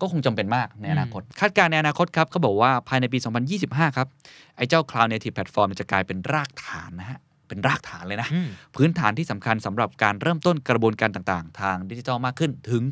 [0.00, 3.18] ก็คงจำเป็นมากในอนาคต คาดการณ์ในอนาคตครับเขาบอกว่าภายในปี
[3.58, 4.08] 2025 ครับ
[4.56, 12.82] ไอ้เจ้า Cloud Native Platform จะกลายเป็นรากฐานนะฮะ เป็นรากฐานเลยนะอืมพื้นฐานที่สำคัญสำหรับการเริ่มต้นกระบวนการต่างๆ ทางดิจิทัลมากขึ้นถึง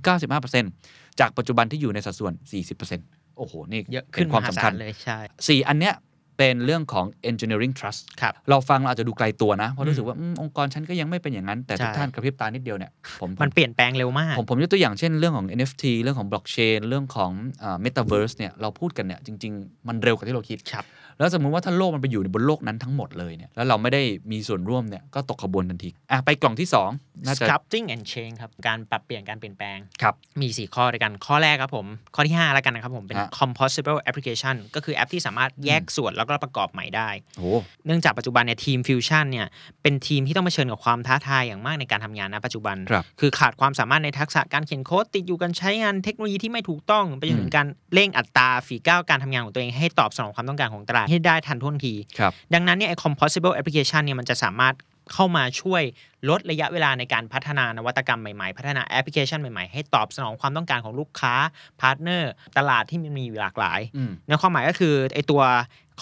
[0.55, 2.33] 95%จากปัจจุบันที่อยู่ในสัดส่วน
[2.79, 5.19] 40% โอ้โห นี่เยอะเป็ขึ้นนความมหสำคัญศลเลยใช่
[5.49, 5.95] สี่อันเนี้ย
[6.39, 17.31] เป็นเรื่องของ engineering trust ครับเราฟังเราอาจจะดูไกลตัวนะ เพราะรู้สึกว่าอืมองค์กรฉันก็ยังไม่เป็นอย่างนั้น แต่ทุกใช่ท่านกระพริบตานิดเดียวเนี่ยผมผมมันเปลี่ยนแปลงเร็วมาก ผมผมยกตัวอย่างเช่นเรื่องของ NFT เรื่องของ blockchain เรื่องของ
[17.63, 20.85] อ่า metaverse เนี่ยเราพูดกันเนี่ยจริง ๆ มันเร็วกว่าที่เราคิดครับ
[21.19, 37.51] แล้วสมมุติว่าถ้าโลกมันไปอยู่ในบนโลกนั้นทั้งหมดเลยเนี่ยแล้วเราไม่ได้มีส่วนร่วมเนี่ยก็ตกขบวนทันทีอะไปกล่องที่2น่าจะ sculpting and change ครับการปรับเปลี่ยนการเปลี่ยนแปลงครับมี 4 ข้อด้วยกันข้อแรกครับผมข้อที่5แล้วกันนะครับผมเป็นฮะ composable application ก็คือแอปที่สามารถแยกส่วนแล้วก็ประกอบใหม่ได้โอ้
[37.87, 39.47] เนื่องจากปัจจุบันเนี่ยทีมฟิวชั่นเนี่ย
[39.83, 54.75] เป็นทีมที่ต้องเผชิญกับความท้าทายอย่างมากในการทำงานณปัจจุบันครับคือขาดความสามารถในทักษะการเขียนโค้ดติดอยู่กันใช้งานเทคโนโลยีที่ไม่ถูกต้องไปจนถึงการเร่งอัตราฝีก้าวการทำงานของตัวเองให้ตอบสนองความต้องการของตลาดให้ได้ทันท่วงทีครับดังนั้นเนี่ยไอ้ composable application เนี่ยมันจะสามารถ
[55.13, 55.83] เข้ามาช่วย
[56.29, 61.35] ลดระยะเวลาในการพัฒนานวัตกรรมใหม่ๆ พัฒนาแอปพลิเคชันใหม่ๆ ให้ตอบสนองความต้องการของลูกค้า
[61.81, 65.43] partner ตลาดที่มันมีอยู่หลากหลายอืมในความหมายก็คือไอตัว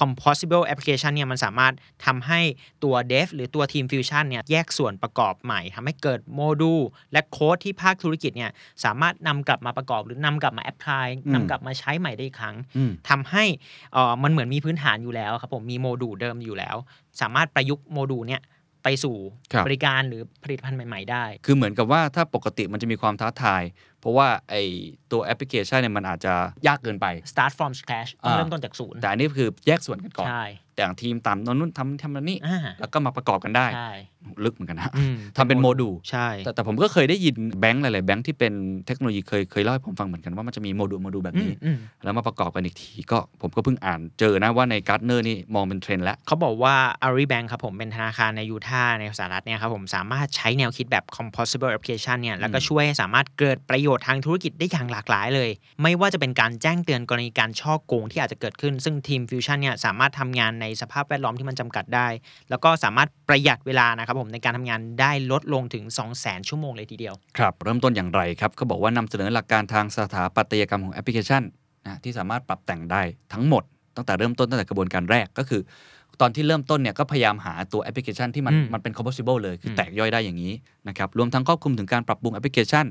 [0.00, 1.74] composable application เนี่ยมันสามารถ
[2.06, 2.40] ทำให้
[2.84, 6.80] ตัว dev หรือตัวทีม fusion เนี่ยแยกส่วนประกอบใหม่ทำให้เกิดโมดูล
[7.12, 8.50] และโค้ดที่ภาคธุรกิจเนี่ย
[8.84, 13.44] สามารถนำกลับมาประกอบ หรือนำกลับมา apply อืมนำกลับมาใช้ใหม่ได้อีกครั้งอืมทำให้
[13.92, 16.76] เอ่อมันเหมือนมีพื้นฐานอยู่แล้วครับผมมีโมดูลเดิมอยู่แล้ว
[17.20, 18.42] สามารถประยุกต์โมดูลเนี่ย
[18.84, 19.16] ไปสู่
[19.52, 23.62] ครับบริการหรือผลิตภัณฑ์ใหม่ ๆ ได้ คือเหมือนกับว่าถ้าปกติมันจะมีความท้าทาย
[24.00, 24.54] เพราะว่าไอ
[25.12, 26.34] ตัวแอปพลิเคชันเนี่ยมันอาจจะ
[26.66, 30.28] ยากเกินไป start from scratch ต้องอ่าเริ่มต้นจากศูนย์แต่อันนี้คือแยกส่วนกันก่อน
[30.82, 33.92] ใช่แต่างทีมตามตอนนู้นทำทำอันนี้อ่าแล้วก็มาประกอบกันได้ใช่
[34.44, 38.52] ลึกเหมือนกันนะอืมทำเป็นโมดูลใช่แต่แต่ผมก็เคยได้ยินแบงค์หลายๆแบงค์ที่เป็น
[38.86, 46.74] เทคโนโลยีเคยเคยเล่าให้ผมฟังเหมือนกันว่ามันจะมีโมดูลโมดูลแบบอืนี้มอืมแล้วมาประกอบกันอีกที ก็ผมก็เพิ่งอ่านเจอนะว่าใน Gartner นี่มองเป็นเทรนด์แล้วเขาบอกว่า
[47.06, 55.50] Ally Bank ครับผมเป็นธนาคารในยูทาห์ในสหรัฐเนี่ยครับผมสามารถใช้แนวคิดแบบ composable application เนี่ยแล้วก็ช่วยให้สามารถเกิดประโยชน์ทางธุรกิจได้อย่างหลากหลายเลย
[55.82, 62.08] ไม่ว่าจะเป็นการแจ้งเตือนกรณีการฉ้อโกงที่อาจจะเกิดขึ้น ซึ่งทีม Fusion เนี่ยสามารถทำงานในสภาพแวดล้อมที่มันจำกัดได้
[62.50, 65.85] แล้วก็สามารถประหยัดเวลานะครับผมในการทำงานได้ลดลงถึง
[66.16, 71.42] 200,000 ชั่วโมงเลยทีเดียว ครับเริ่มต้นอย่างไรครับเขาบอกว่านำเสนอหลักการทางสถาปัตยกรรมของแอปพลิเคชัน
[71.87, 73.62] นะที่สามารถปรับแต่งได้ทั้งหมด
[73.96, 75.61] ตั้งแต่เริ่มต้นตั้งแต่กระบวนการแรกก็คือ
[76.20, 80.53] ตอนที่เริ่มต้นเนี่ยก็พยายามหาตัวแอปพลิเคชันที่มันอืมมันเป็น composable เลยคืออมแตกย่อยได้อย่างนี้
[80.88, 82.85] นะครับรวมทั้งครอบคลุมถึงการปรับปรุงแอปพลิเคชัน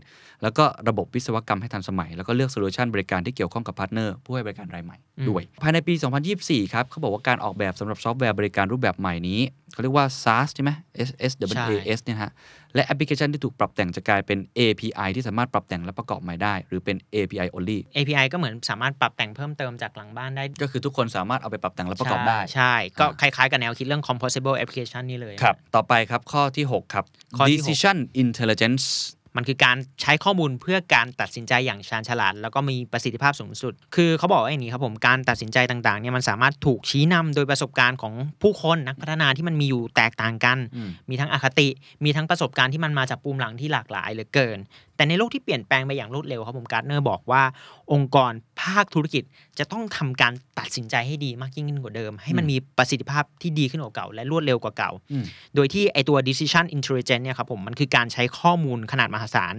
[0.43, 4.97] แล้วก็ระบบวิศวกรรมให้ทันสมัย แล้วก็เลือก solution บริการที่เกี่ยวข้องกับ partner ผู้ให้บริการรายใหม่
[5.29, 5.93] ด้วย ภายในปี
[6.33, 9.39] 2024 ครับเขาบอกว่าการออกแบบสำหรับซอฟต์แวร์บริการรูปแบบใหม่นี้
[9.73, 10.71] เขาเรียกว่า SaaS ใช่ไหม
[11.07, 12.31] S S W ใช่ A S เนี่ยฮะ
[12.75, 26.65] และแอปพลิเคชันที่ถูกปรับแต่งจะกลายเป็น API ที่สามารถปรับแต่งและประกอบใหม่ได้ หรือเป็น API only API ก็เหมือนสามารถปรับแต่งเพิ่มเติมจากหลังบ้านได้ ก็คือทุกคนสามารถเอาไปปรับแต่งและประกอบได้ ใช่ใช่ก็อ่าคล้ายๆกับแนวคิดเรื่อง composable application นี่เลย ครับ ต่อไปครับข้อที่
[26.79, 27.05] 6 ครับ
[27.37, 28.85] ข้อที่หก decision intelligence
[29.35, 41.69] มันคือการใช้ข้อมูลเพื่อการตัดสินใจอย่างชาญฉลาด แล้วก็มีประสิทธิภาพสูงสุด คือเขาบอกว่าอย่างนี้ครับผมการตัดสินใจต่างๆเนี่ยมันสามารถถูกชี้นำโดยประสบการณ์ของผู้คนนักพัฒนาที่มันมีอยู่แตกต่างกันอืมมีทั้งอคติ
[42.03, 44.59] มีทั้งประสบการณ์ที่มันมาจากปูมหลังที่หลากหลายเหลือเกิน
[45.01, 47.43] แต่ในโลกที่เปลี่ยนแปลงไปอย่างรวดเร็วครับผม Gartner บอกว่า
[47.93, 49.23] องค์กรภาคธุรกิจ
[49.59, 55.23] จะต้องทำการตัดสินใจให้ดีมากยิ่งขึ้นกว่าเดิม ให้มันมีประสิทธิภาพที่ดีขึ้นกว่าเก่า และรวดเร็วกว่าเก่าอืม
[55.55, 59.55] โดยที่ไอตัว decision intelligence เนี่ยครับผมมันคือการใช้ข้อมูลขนาดมหาศาล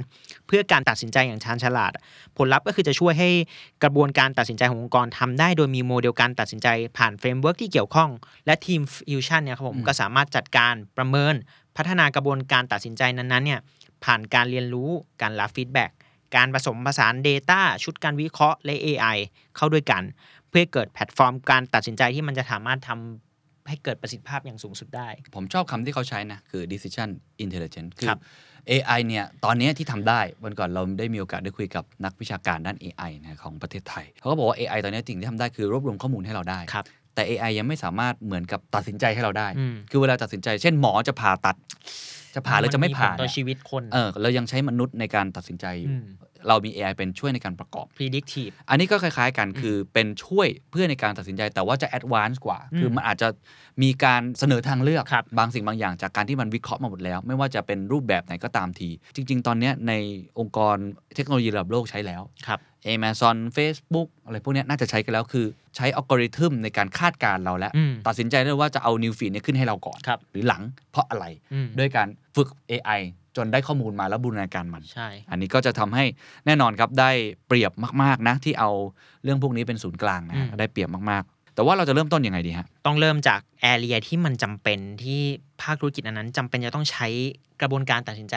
[0.46, 1.92] เพื่อการตัดสินใจอย่างชาญฉลาด
[2.36, 3.30] ผลลัพธ์ก็คือจะช่วยให้
[3.82, 8.10] กระบวนการตัดสินใจขององค์กรทำได้ โดยมีโมเดลการตัดสินใจผ่าน framework ที่เกี่ยวข้อง
[8.46, 11.36] และทีม Fusion เนี่ยครับผมอืมก็สามารถจัดการประเมิน
[11.76, 13.60] พัฒนากระบวนการตัดสินใจนั้นๆเนี่ย
[14.04, 14.90] ผ่านการเรียนรู้
[15.22, 15.90] การรับ feedback
[16.36, 19.16] การผสมผสาน Data ชุดการวิเคราะห์และ AI
[19.56, 20.02] เข้าด้วยกัน
[20.48, 27.08] เพื่อให้เกิดแพลตฟอร์มการตัดสินใจที่มันจะสามารถทำให้เกิดประสิทธิภาพอย่างสูงสุดได้ ผมชอบคำที่เขาใช้นะ คือ decision
[27.44, 28.20] intelligence คือครับ
[28.70, 36.84] AI เนี่ยตอนเนี้ยที่ทำได้ วันก่อนเราได้มีโอกาสได้คุยกับนักวิชาการด้าน AI นะของประเทศไทย เขาก็บอกว่า AI ตอนเนี้ยสิ่งที่ทำได้คือรวบรวมข้อมูลให้เราได้ครับ
[37.14, 41.56] แต่ AI ยังไม่สามารถเหมือนกับตัดสินใจให้เราได้ อืมคือเวลาตัดสินใจ เช่นหมอจะผ่าตัด
[42.34, 46.04] จะผ่าหรือจะไม่ผ่าผลต่อเนี่ยชีวิตคน เออเรายังใช้มนุษย์ในการตัดสินใจอยู่ อืม
[46.48, 53.28] เรามี AI เป็นช่วยในการประกอบ predictive อันนี้ก็คล้าย ๆ กันคือเป็นช่วยเพื่อในการตัดสินใจ แต่ว่าจะแอดวานซ์กว่าอืมคือมันอาจจะ
[53.82, 59.92] มีการเสนอทางเลือกครับบางสิ่งบางอย่างจากการที่มันวิเคราะห์มาหมดแล้ว ไม่ว่าจะเป็นรูปแบบไหนก็ตามที จริง ๆ ตอนเนี้ยใน
[60.38, 60.76] องค์กร
[61.14, 62.60] เทคโนโลยีระดับโลกใช้แล้วครับ
[62.94, 73.00] Amazon Facebook อะไรพวกเนี้ยน่าจะใช้กันแล้วคือใช้อัลกอริทึมในการคาดการณ์เราแล้วอืมตัดสินใจได้ว่าจะเอา news feed เนี่ยขึ้นให้เราก่อนครับหรือหลังเพราะอะไรอืมด้วยการฝึก AI
[73.36, 76.04] จนได้ข้อมูลมาแล้วบูรณาการมันใช่อันนี้ก็จะทำให้
[76.46, 77.10] แน่นอนครับได้
[77.48, 78.70] เปรียบมาก ๆ นะ ที่เอา
[79.24, 85.20] เรื่องพวกนี้เป็นศูนย์กลางนะฮะได้เปรียบมากๆ แต่ว่าเราจะเริ่มต้นยังไงดีฮะต้องเริ่มจากแอเรียที่มันจำเป็นที่
[85.62, 87.06] ภาคธุรกิจอันนั้นจำเป็นจะต้องใช้
[87.60, 88.36] กระบวนการตัดสินใจ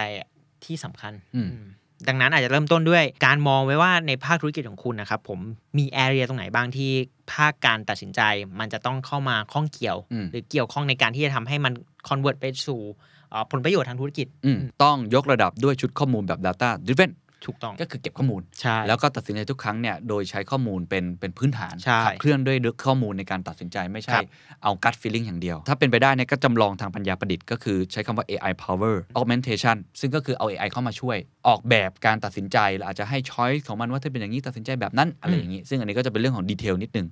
[0.65, 1.67] ที่สำคัญอืมอืม
[2.07, 5.39] ดังนั้นอาจจะเริ่มต้นด้วยการมองไว้ว่าในภาคธุรกิจของคุณนะครับผม
[5.77, 6.91] มี area ตรงไหนบ้างที่
[7.33, 8.21] ภาคการตัดสินใจ
[8.59, 11.73] มันจะต้องเข้ามาข้องเกี่ยวอืมหรือเกี่ยวข้องในการที่จะทำให้มัน
[12.07, 13.14] convert ไปสู่เอ่อ
[13.51, 17.13] ผลประโยชน์ทางธุรกิจอืมต้องยกระดับด้วยชุดข้อมูลแบบ Data Driven
[17.49, 24.25] ถูกต้องก็คือเก็บข้อมูลใช่แล้วก็ตัดสินใจทุกครั้งเนี่ยโดยใช้ข้อมูลเป็นเป็นพื้นฐานใช่ขับเคลื่อนด้วยข้อมูลในการตัดสินใจไม่ใช่ครับ
[24.63, 31.17] เอา gut feeling อย่างเดียว ถ้าเป็นไปได้เนี่ยก็จำลองทางปัญญาประดิษฐ์ก็คือใช้คำว่า AI power augmentation ซึ่งก็คือเอา AI เข้ามาช่วย
[31.47, 37.07] ออกแบบการตัดสินใจแล้วอาจจะให้ choice ของมันว่าถ้าเป็นอย่างนี้ตัดสินใจแบบนั้นอะไรอย่างนี้ ซึ่งอันนี้ก็จะเป็นเรื่องของดีเทลนิดนึง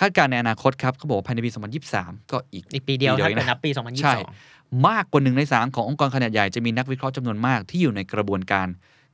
[0.00, 1.50] คาดการณ์ในอนาคตครับเขาบอกว่าภายในปี
[1.90, 3.70] 2023 ก็อีกอีกปีเดียวปีเดียวถ้าเองนะเป็นนับปี
[4.02, 4.57] ใช่2022
[4.88, 8.68] มากกว่าหนึ่งในสามขององค์กรขนาดใหญ่จะมีนักวิเคราะห์จำนวนมากที่อยู่ในกระบวนการ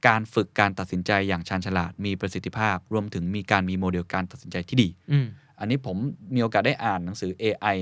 [0.06, 5.26] การฝึกการตัดสินใจอย่างชาญฉลาดมีประสิทธิภาพ รวมถึงมีการมีโมเดลการตัดสินใจที่ดีอืม
[5.58, 5.96] อันนี้ผม
[6.34, 7.76] มีโอกาสได้อ่านหนังสือ AI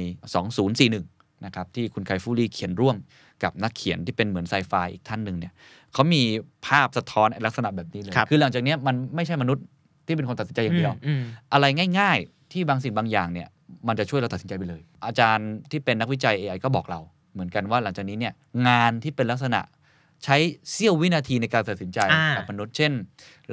[0.70, 2.96] 2041นะครับที่คุณไคฟูรี่เขียนร่วม
[3.42, 5.52] กับนักเขียนที่เป็นเหมือนไซไฟอีกท่านหนึ่งเนี่ย
[5.92, 6.22] เขามี
[6.66, 9.64] ภาพสะท้อนลักษณะแบบนี้เลยครับคือหลังจากเนี้ยมันไม่ใช่มนุษย์
[10.06, 11.64] ที่เป็นคนตัดสินใจอย่างเดียวอืมอะไร
[11.98, 13.48] ง่าย ๆ ที่บางสิ่งบางอย่างเนี่ย
[13.88, 17.00] มันจะช่วยเราตัดสินใจไปเลย อาจารย์ที่เป็นนักวิจัย AI ก็บอกเรา
[17.32, 18.34] เหมือนกันว่าหลังจากนี้เนี่ย
[18.68, 19.60] งานที่เป็นลักษณะ
[20.24, 20.36] ใช้
[20.70, 22.92] เสี้ยววินาทีในการตัดสินใจอ่ากับมนุษย์เช่น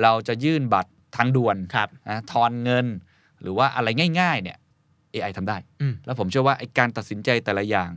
[0.02, 2.86] เราจะยื่นบัตรทางด่วนครับนะทอนเงิน
[3.42, 3.88] หรือว่าอะไร
[4.20, 4.58] ง่าย ๆ เนี่ย
[5.14, 7.90] AI ทำได้อืมแล้วผมเชื่อว่าไอ้การตัดสินใจแต่ละอย่าง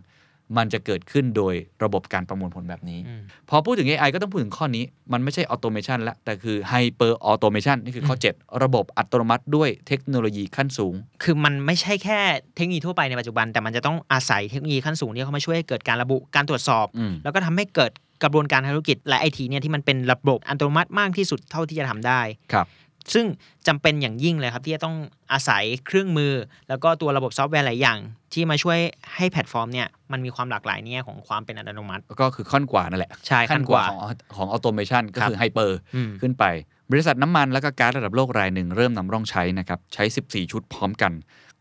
[0.57, 12.21] มันจะเกิดขึ้นโดยระบบการประมวลผลแบบนี้อืมพอพูดถึง AI ก็ต้องพูดถึงข้อนี้ มันไม่ใช่ automation แล้วแต่คือ hyper automation นี่คือข้อ 7 ระบบอัตโนมัติด้วยเทคโนโลยีขั้นสูง คือมันไม่ใช่แค่
[12.57, 22.21] เทคโนโลยีทั่วไปในปัจจุบัน แต่มันจะต้องอาศัยเทคโนโลยีขั้นสูงที่เข้ามาช่วยให้เกิดการระบุการตรวจสอบอืมแล้วก็ทำให้เกิดกระบวนการทางธุรกิจและไอทีเนี่ยที่มันเป็นระบบอัตโนมัติมากที่สุดเท่าที่จะทำได้
[22.53, 22.67] ครับ
[23.15, 23.27] ซึ่ง
[23.69, 24.97] จำเป็นอย่างยิ่งเลยครับที่จะต้อง
[25.33, 26.33] อาศัยเครื่องมือ
[26.69, 27.99] แล้วก็ตัวระบบซอฟต์แวร์หลายอย่าง
[28.33, 28.79] ที่มาช่วย
[29.17, 34.01] ให้แพลตฟอร์มเนี่ยมันมีความหลากหลายในแง่ของความเป็นอัตโนมัติ ก็คือขั้นกว่านั่นแหละใช่ขั้ขั้นกว่าว่าของ
[34.37, 36.45] ของ automation ก็คือครับ hyper อืมขึ้นไป
[36.91, 41.13] บริษัทน้ำมันและก็ก๊าซระดับโลกรายหนึ่งเริ่มนำร่องใช้นะครับใช้ 14 ชุดพร้อมกัน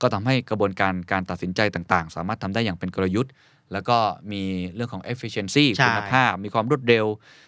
[0.01, 3.32] ก็ทำให้กระบวนการการตัดสินใจต่างๆ สามารถทำได้อย่างเป็นกลยุทธ์
[3.73, 3.97] แล้วก็
[4.31, 4.41] มี
[4.75, 7.05] เรื่องของ efficiency ใช่คุณภาพ มีความรวดเร็ว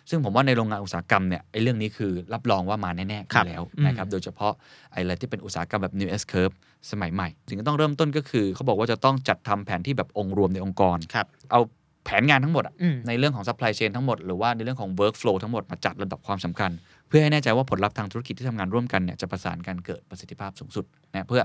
[0.10, 4.54] ซึ่งผมว่าในโรงงานอุตสาหกรรมเนี่ยไอ้เรื่องนี้คือรับรองว่ามาแน่ๆอครับยู่แล้วอืมนะครับ โดยเฉพาะ
[4.92, 6.54] ไอ้อะไรที่เป็นอุตสาหกรรมแบบ new S curve
[6.92, 11.62] สมัยใหม่ สิ่งที่ต้องเริ่มต้นก็คือ เขาบอกว่าจะต้องจัดทำแผนที่แบบองค์รวมในองค์กรครับเอา
[12.06, 21.42] แผนงานทั้งหมดอะอืมในเรื่องของ supply chain ทั้งหมด หรือว่าในเรื่องของ workflow ทั้งหมดมาจัดลำดับความสำคัญเพื่อให้แน่ใจว่าผลลัพธ์ทางธุรกิจที่ทำงานร่วมกันเนี่ยจะประสานกันเกิดประสิทธิภาพสูงสุดนะเพื่อ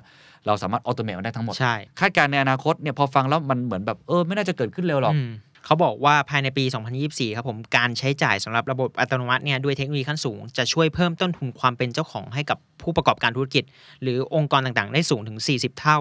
[0.46, 5.30] เราสามารถ automate มันได้ทั้งหมดใช่คาดการณ์ในอนาคตเนี่ยพอฟังแล้วมันเหมือนแบบเออไม่น่าจะเกิดขึ้นเร็วหรอกอืม
[5.64, 6.64] เขาบอกว่าภายในปี
[7.00, 13.64] 2024 ครับผมการใช้จ่ายสำหรับระบบอัตโนมัติเนี่ยด้วยเทคโนโลยีขั้นสูง จะช่วยเพิ่มต้นทุนความเป็นเจ้าของให้กับผู้ประกอบการธุรกิจ
[14.02, 15.98] หรือองค์กรต่างๆ ได้สูงถึง 40 เท่า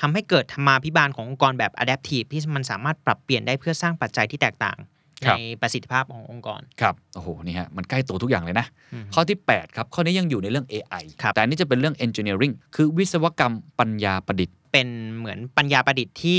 [0.00, 16.38] ทำให้เกิดธรรมาภิบาลขององค์กรแบบ adaptive ที่มันสามารถปรับเปลี่ยนได้เพื่อสร้างปัจจัยที่แตกต่างครั ในบประสิทธิภาพขององค์กร ครับ โอ้โห นี่ฮะ มันใกล้ตัวทุกอย่างเลยนะอืมข้อที่ 8 ครับ ข้อนี้ยังอยู่ในเรื่อง AI ครับแต่อันนี้จะเป็นเรื่อง engineering คือวิศวกรรมปัญญาประดิษฐ์เป็นเหมือนปัญญาประดิษฐ์ที่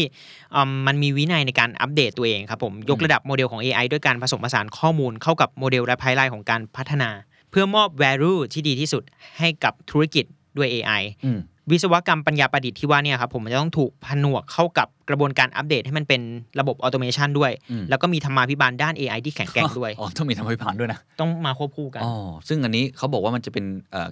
[0.55, 7.09] อืมมันมีวินัยในการอัปเดตตัวเองครับผม ยกระดับโมเดลของ AI ด้วยการผสมผสานข้อมูลเข้ากับโมเดลและ pipeline ของการพัฒนา
[7.49, 9.03] เพื่อมอบ value ที่ดีที่สุด
[9.39, 10.25] ให้กับธุรกิจ
[10.57, 11.39] ด้วย AI อืม
[11.71, 16.21] วิศวกรรมปัญญาประดิษฐ์ที่ว่าเนี่ยครับผมมันจะต้องถูกผนวกเข้ากับกระบวนการอัปเดตให้มันเป็น
[16.59, 22.13] ระบบ automation ด้วยอืมแล้วก็มีธรรมาภิบาลด้าน AI ที่แข็งแกร่งด้วย อ๋อ ต้องมีทำให้ผ่านด้วยนะ ต้องมาควบคู่กัน อ๋อ
[22.47, 23.65] ซึ่งอันนี้เขาบอกว่ามันจะเป็น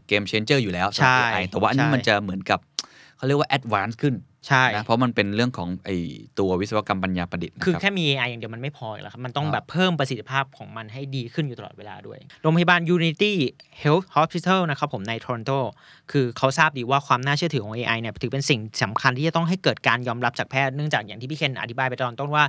[0.08, 2.60] game changer อยู่แล้วสำหรับใช่ AI แต่ว่าอันนี้ใช่มันจะเหมือนกับ
[3.18, 4.13] เขาเรียกว่า advance ขึ้น
[4.47, 5.89] ใช่นะเพราะมันเป็นเรื่องของไอ
[6.39, 13.34] ตัววิศวกรรมปัญญาประดิษฐ์นะคือรับแค่มี AI อย่างเดียวมันไม่พออยู่แล้วครับ มันต้องครับแบบเพิ่มประสิทธิภาพของมันให้ดีขึ้นอยู่ตลอดเวลาด้วย โรงพยาบาล Unity
[13.84, 15.51] Health Hospital นะครับผมในทอรอนโต
[16.12, 22.43] คือเขาทราบดีว่าความน่าเชื่อถือของ AI เนี่ยถือเป็นสิ่งสำคัญที่จะต้องให้เกิดการยอมรับจากแพทย์เนื่องจากอย่างที่พี่เคนอธิบายไปตอนต้นว่า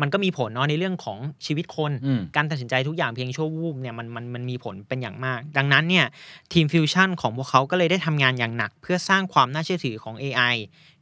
[0.00, 6.06] มันก็มีผลเนาะในเรื่องของชีวิตคนอืมการตัดสินใจทุกอย่างเพียงชั่ววูบเนี่ยมันมันมันมีผลเป็นอย่างมาก ดังนั้นเนี่ย
[6.52, 10.54] ทีมฟิวชั่นของพวกเขาก็เลยได้ทำงานอย่างหนัก เพื่อสร้างความน่าเชื่อถือของ AI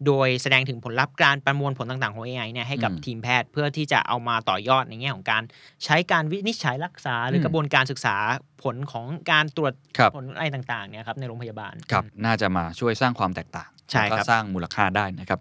[0.06, 5.42] โดยแสดงถึงผลลัพธ์การประมวลผลต่างๆของ AI เนี่ยให้กับอืมทีมแพทย์เพื่อที่จะเอามาต่อยอดในแง่ของการ
[5.84, 8.16] ใช้การวินิจฉัยรักษา หรือมกระบวนการศึกษา
[8.62, 15.40] ผลของการตรวจครับผลอะไรต่างๆเนี่ยครับในโรงพยาบาลครับน่าจะมาช่วยสร้างความแตกต่างใช่แล้วก็ครับสร้างมูลค่าได้นะครับ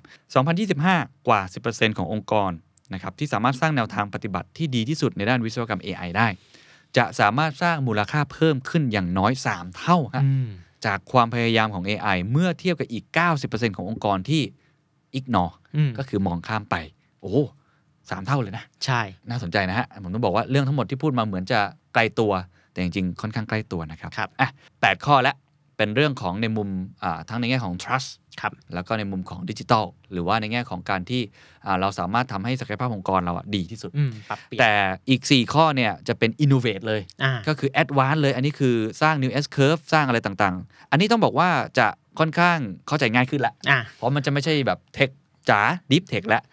[0.84, 2.52] 2025 กว่า 10%ขององค์กร
[2.94, 6.28] นะครับที่สามารถสร้างแนวทางปฏิบัติที่ดีที่สุดในด้านวิศวกรรม AI ได้
[6.98, 10.50] จะสามารถสร้างมูลค่าเพิ่มขึ้นอย่างน้อย 3 เท่าฮะอืม
[10.86, 13.06] จากความพยายามของ AI เมื่อเทียบกับอีก
[13.42, 14.42] 90%ขององค์กรที่
[15.20, 16.76] ignore อืมก็คือมองข้ามไป
[17.22, 17.38] โอ้โห
[18.10, 21.60] สามเท่าเลยนะ ใช่ น่าสนใจนะฮะ ผมต้องบอกว่าเรื่องทั้งหมดที่พูดมาเหมือนจะ
[21.94, 22.32] ไกลตัว
[22.72, 24.50] แต่จริงๆ ค่อนข้างใกล้ตัวนะครับครับอะ
[24.82, 25.36] แปดข้อแล้ว
[25.78, 26.70] เป็นเรื่องของในมุม
[27.04, 28.10] อ่าทั้งในแง่ของ trust
[28.42, 31.22] ครับแล้วก็ในมุมของดิจิ t a ลหรือว่าในแง่ของการที่
[31.66, 34.74] อ่าเราสามารถทำให้ศักยภาพองค์กรเราอะดีที่สุดอืมปรับเปลี่ยนแต่
[35.10, 41.88] อีก 4 ข้อเนี่ยจะเป็น innovate เลยอ่าก็คือ advance เลย อันนี้คือสร้าง new S curve สร้างอะไรต่างๆ อันนี้ต้องบอกว่าจะ
[42.20, 42.58] ค่อนข้าง
[42.88, 45.10] เข้าใจง่ายขึ้นละอ่าเพราะมันจะไม่ใช่แบบเทค
[45.50, 45.62] จ๋า
[45.92, 46.44] deep tech แล้ว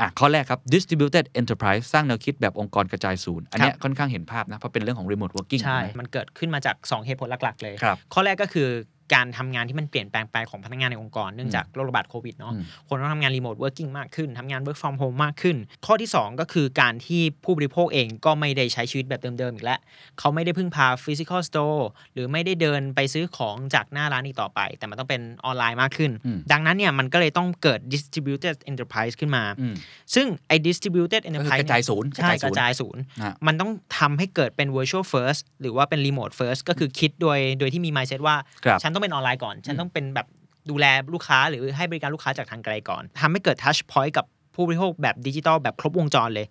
[0.00, 8.68] อ่าอะข้อแรกครับ distributed enterprise สร้างแนวคิดแบบองค์กรกระจายศูนย์ อันเนี้ยครับค่อนข้างเห็นภาพนะ เพราะเป็นเรื่องของ remote working ใช่ถูกไหมมมันเกิดขึ้นมาจาก 2 เหตุผลหลัก ๆ เลยครับข้อแรกก็คือ
[9.14, 19.78] การทำงานที่มันเปลี่ยนแปลงไปของพนักงานในองค์กรเนื่องจากโรคระบาดโควิดเนาะอืมคนต้องทำงาน remote working มากขึ้นทำงาน work from home มากขึ้น ข้อที่ 2 ก็คือการที่ผู้บริโภคเองก็ไม่ได้ใช้ชีวิตแบบเดิมๆอีกแล้ว
[20.18, 29.74] เขาไม่ได้พึ่งพา physical store หรือไม่ได้เดินไปซื้อของจากหน้าร้านอีกต่อไป แต่มันต้องเป็นออนไลน์มากขึ้นอืมดังนั้นเนี่ยมันก็เลยต้องเกิด distributed enterprise ขึ้นมาอืม
[30.14, 40.26] ซึ่งไอ้ distributed ก็คือ enterprise กระจายศูนย์ใช่กระจายศูนย์นะมันต้องทำให้เกิดเป็น virtual first หรือว่าเป็น remote first ก็คือคิดโดยโดยที่มี mindset ว่าครับฉันต้องเป็นออนไลน์ก่อน ฉันต้องเป็นแบบ
[40.70, 46.46] ดูแลลูกค้าหรือให้บริการลูกค้าจากทางไกลก่อนทำให้เกิด touch point กับผู้บริโภคแบบดิจิทัลแบบครบวงจรเลย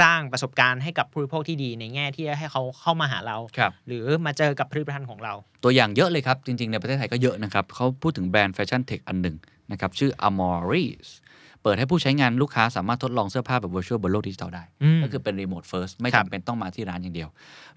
[0.00, 9.36] สร้างประสบการณ์ให้กับผู้บริโภคที่ดีในแง่ที่จะให้เขาเข้ามาหาเราครับหรือมาเจอกับผลิตภัณฑ์ของเรา ตัวอย่างเยอะเลยครับ จริง ๆ ในประเทศไทยก็เยอะนะครับเขาพูดถึงแบรนด์แฟชั่นเทคอันหนึ่ง
[9.72, 11.08] นะครับ ชื่อ Amoris
[11.57, 17.28] เปิดให้ผู้ใช้งานลูกค้าสามารถทดลองเสื้อผ้าแบบ virtual บนโลกดิจิทัลได้อืมก็คือเป็น remote first ไม่ครับจำเป็นต้องมาที่ร้านอย่างเดียว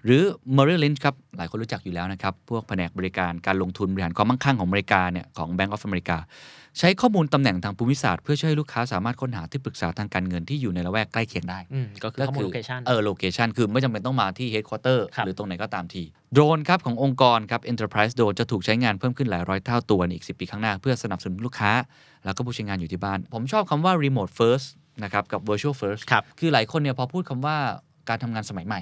[0.04, 0.22] หรือ
[0.56, 6.16] Merrill Lynch ครับ หลายคนรู้จักอยู่แล้วนะครับ พวกแผนกบริการการลงทุนบริหารความมั่งคั่งของอเมริกาเนี่ยของ Bank of America
[6.78, 16.02] ใช้ข้อมูลตำแหน่งทางภูมิศาสตร์เพื่อช่วยให้ลูกค้าสามารถค้นหาที่ปรึกษาทางการเงินที่อยู่ในละแวกใกล้เคียงได้อืมก็คือข้อมูล location เออ location คือไม่จำเป็นต้องมาที่ headquarter ครับหรือตรงไหนก็ตามที
[16.32, 21.72] โดรนครับขององค์กรครับ enterprise drone จะถูกใช้งานเพิ่มขึ้นหลายร้อยเท่าตัวในอีก 10 ปีข้างหน้าเพื่อสนับสนุนลูกค้า
[22.24, 24.66] แล้วก็ผู้ใช้งานอยู่ที่บ้าน ผมชอบคำว่า remote first
[25.04, 27.56] นะครับกับ virtual first ครับคือหลายคนเนี่ยพอพูดคำว่า
[28.08, 28.80] การทำงานสมัยใหม่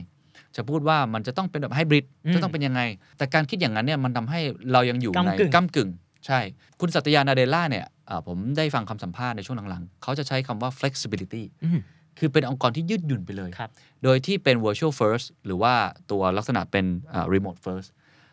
[0.57, 2.81] จะพูดว่ามันจะต้องเป็นแบบไฮบริดอืมจะต้องเป็นยังไง
[3.19, 4.41] แต่การคิดอย่างนั้นเนี่ยมันทำให้
[4.73, 5.91] เรายังอยู่ในก้ำกึ่งก้ากึ่ง
[6.27, 6.41] ใช่
[6.81, 11.81] คุณสัตยานาเดล่าเนี่ยอ่าผมได้ฟังคำสัมภาษณ์ในช่วงหลังๆ เขาจะใช้คำว่า flexibility อืม
[12.19, 13.71] คือเป็นองค์กรที่ยืดหยุ่นไปเลยครับ
[14.05, 15.75] โดยที่เป็น virtual first หรือว่า
[16.11, 17.89] ตัวลักษณะเป็นอ่า remote first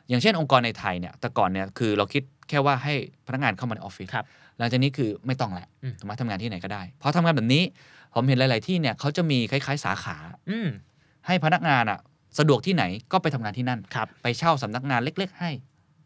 [0.10, 2.94] อย่างเช่นองค์กรในไทยเนี่ย แต่ก่อนเนี่ยคือเราคิดแค่ว่าให้
[3.28, 4.26] พนักงานเข้ามาในออฟฟิศครับ
[4.60, 7.64] หลังจากนี้คือไม่ต้องแหละอืมสามารถทำงานที่ไหนก็ได้ เพราะทำงานแบบนี้
[8.14, 10.18] ผมเห็นหลาย ๆ ที่เนี่ยเขาจะมีคล้าย ๆ สาขา
[10.50, 10.68] อืม
[11.28, 12.00] ให้พนักงานอะ
[12.40, 15.52] สะดวกที่ไหนก็ไปทำงานที่นั่นครับไปเช่าสำนักงานเล็ก ๆ ให้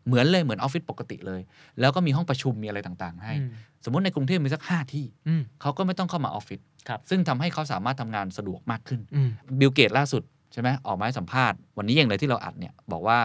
[0.08, 1.42] เหมือนเลยเหมือนออฟฟิศปกติเลย
[1.80, 3.50] แล้วก็มีห้องประชุมมีอะไรต่างๆ ให้อืม
[3.86, 13.20] สมมติในกรุงเทพมีสักห้าที่อืมเขาก็ไม่ต้องเข้ามาออฟฟิศครับซึ่งทำให้เขาสามารถทำงานสะดวกมากขึ้นอืมบิลเกตส์ล่าสุดใช่ไหมออกมาให้สัมภาษณ์วันนี้เองเลยที่เราอัดเนี่ยบอกว่า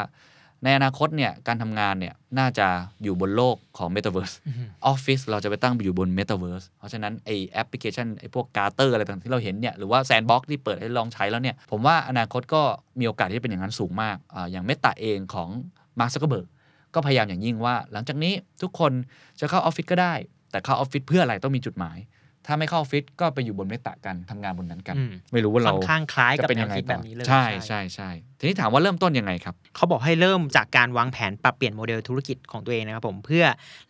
[0.66, 2.66] ในอนาคตเนี่ยการทำงานเนี่ยน่าจะ
[3.02, 4.54] อยู่บนโลกของ Metaverse อืม
[4.86, 12.62] ออฟฟิศเราจะไปตั้งอยู่บน Metaverse เพราะฉะนั้นไอแอปพลิเคชันไอพวก Gather อะไรต่างๆที่เราเห็นเนี่ยหรือว่า Sandbox ที่เปิดให้ลองใช้แล้วเนี่ยผมว่าอนาคตก็
[13.00, 15.48] มีโอกาสที่จะเป็นอย่างนั้นสูงมากอาอย่าง Meta เองของ
[15.98, 16.46] มาร์คซักเกอร์เบิร์ก
[16.94, 18.92] ก็พยายามอย่างยิ่งว่า หลังจากนี้ทุกคน
[19.40, 20.14] จะเข้าออฟฟิศก็ได้
[20.50, 21.96] แต่เข้าออฟฟิศเพื่ออะไรต้องมีจุดหมาย
[22.46, 33.44] ถ้าไม่เข้าออฟฟิศก็ไปอยู่บน Meta กันทำงานบนนั้นกันอืมไม่รู้ว่าเราจะเป็นยังไงต่อ ค่อนข้างคล้ายกับแนวคิดแบอบนี้เลยใช่ใช่ใช่ทีนี้ถามว่าเริ่มต้นยังไงครับ เขาบอกให้เริ่มจากการวางแผนปรับเปลี่ยนโมเดลธุรกิจของตัวเองนะครับผมเพื่อ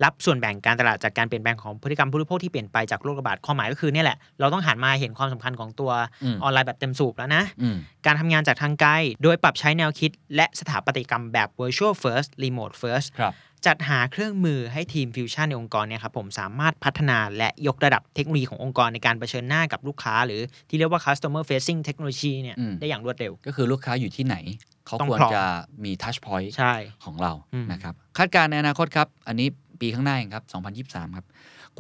[0.05, 5.91] รับส่วนแบ่งการตลาดจากการเปลี่ยนแปลงของพฤติกรรมผู้บริโภคที่เปลี่ยนไปจากโรคระบาดความหมายก็คือเนี่ยแหละเราต้องหันมาเห็นความสำคัญของตัว
[6.25, 8.93] อืมออนไลน์แบบเต็มสูบแล้วนะอืมการทำงานจากทางไกล
[9.23, 13.35] โดยปรับใช้แนวคิด และสถาปัตยกรรมแบบ virtual first remote first ครับ
[13.67, 24.47] จัดหาเครื่องมือให้ทีมฟิวชั่นในองค์กรเนี่ยครับผมสามารถพัฒนาและยกระดับเทคโนโลยีขององค์กรในการเผชิญหน้ากับลูกค้า หรือที่เรียกว่า customer facing technology เนี่ยอืมได้อย่างรวดเร็ว ก็คือลูกค้าอยู่ที่ไหไหน
[24.87, 25.45] เขาต้องควรพร้อมจะ
[25.85, 29.49] มี touchpoint ใช่ของเราอืมนะครับคาดการณ์ในอนาคตครับ อันนี้
[29.81, 30.45] ปีข้างหน้าเองครับ
[30.89, 31.27] 2023 ครับ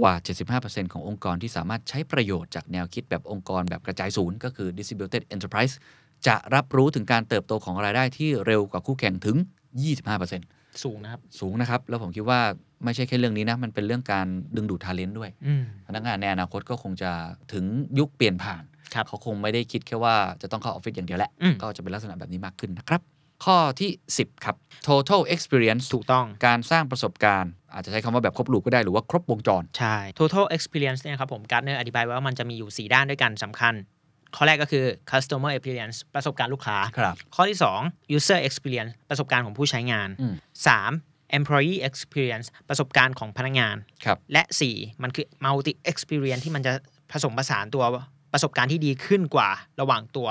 [0.01, 0.15] กว่า
[0.59, 5.75] 75%ขององค์กรที่สามารถใช้ประโยชน์จากแนวคิดแบบองค์กรแบบกระจายศูนย์ก็คือ distributed enterprise
[6.27, 9.37] จะรับรู้ถึงการเติบโตของรายได้ที่เร็วกว่าคู่แข่งถึง
[10.07, 12.41] 25% สูงนะครับ สูงนะครับ แล้วผมคิดว่า
[12.85, 17.11] ไม่ใช่แค่เรื่องนี้นะ มันเป็นเรื่องการดึงดูดทาเลนต์ด้วยอืมพนักงานในอนาคตก็คงจะ
[17.53, 17.65] ถึง
[17.99, 18.63] ยุคเปลี่ยนผ่าน
[18.95, 23.01] ครับเขาคงไม่ได้คิดแค่ว่าจะต้องเข้าออฟฟิศอย่างเดียวแหละอืมก็จะเป็นลักษณะแบบนี้มากขึ้นนะครับ
[23.45, 24.57] ข้อที่ 10 ครับ
[24.89, 33.75] total experience ถูกต้อง การสร้างประสบการณ์ อาจจะใช้คำว่าแบบครบลูกก็ได้หรือว่าครบวงจร ใช่ total experience เนี่ยครับผมการ์เนอร์อธิบายไว้ว่ามันจะมีอยู่ 4 ด้านด้วยกันสำคัญ
[34.35, 40.35] ข้อแรกก็คือ customer experience ประสบการณ์ลูกค้าครับข้อที่ 2 user experience ประสบการณ์ของผู้ใช้งานอืม
[40.87, 46.73] 3 employee experience ประสบการณ์ของพนักงานครับและ 4 มันคือ multi experience ที่มันจะ
[47.13, 47.85] ผสมผสานตัว
[48.33, 49.49] ประสบการณ์ที่ดีขึ้นกว่า
[49.81, 50.29] ระหว่างตัว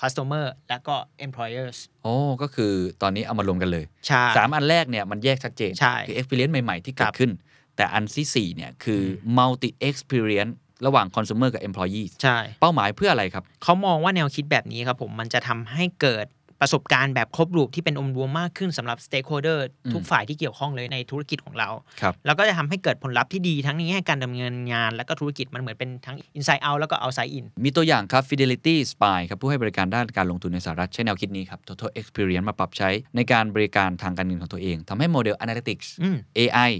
[0.00, 7.32] customer และก็ employers โอ้ก็คือตอนนี้เอามารวมกันเลยใช่สามอันแรกเนี่ยมันแยกชัดเจนใช่คือ experience ใหม่ ๆ ที่เกิครัดบขึ้น
[7.76, 9.02] แต่อันที่สี่เนี่ยคือ
[9.38, 10.54] multi experience
[10.86, 16.26] ระหว่าง consumer กับ employee ใช่ เป้าหมายเพื่ออะไรครับ เขามองว่าแนวคิดแบบนี้ครับผม มันจะทำให้เกิด
[16.62, 21.68] ประสบการณ์แบบครบรูปที่เป็นองค์รวมมากขึ้นสำหรับ stakeholder อืมทุกฝ่ายที่เกี่ยวข้องเลยในธุรกิจของเรา
[22.00, 36.16] ครับแล้วก็จะทำให้เกิดผลลัพธ์ที่ดีทั้งในแง่การดำเนินงาน และก็ธุรกิจมันเหมือนเป็นทั้ง inside out แล้วก็ outside in มีตัวอย่างครับ Fidelity Spy ครับผู้ให้บริการด้านการลงทุนในสหรัฐใช้แนวคิดนี้ครับ Total Experience มาปรับใช้ในการบริการทางการเงินของตัวเองทำให้โมเดล Analytics อืม
[36.38, 36.70] AI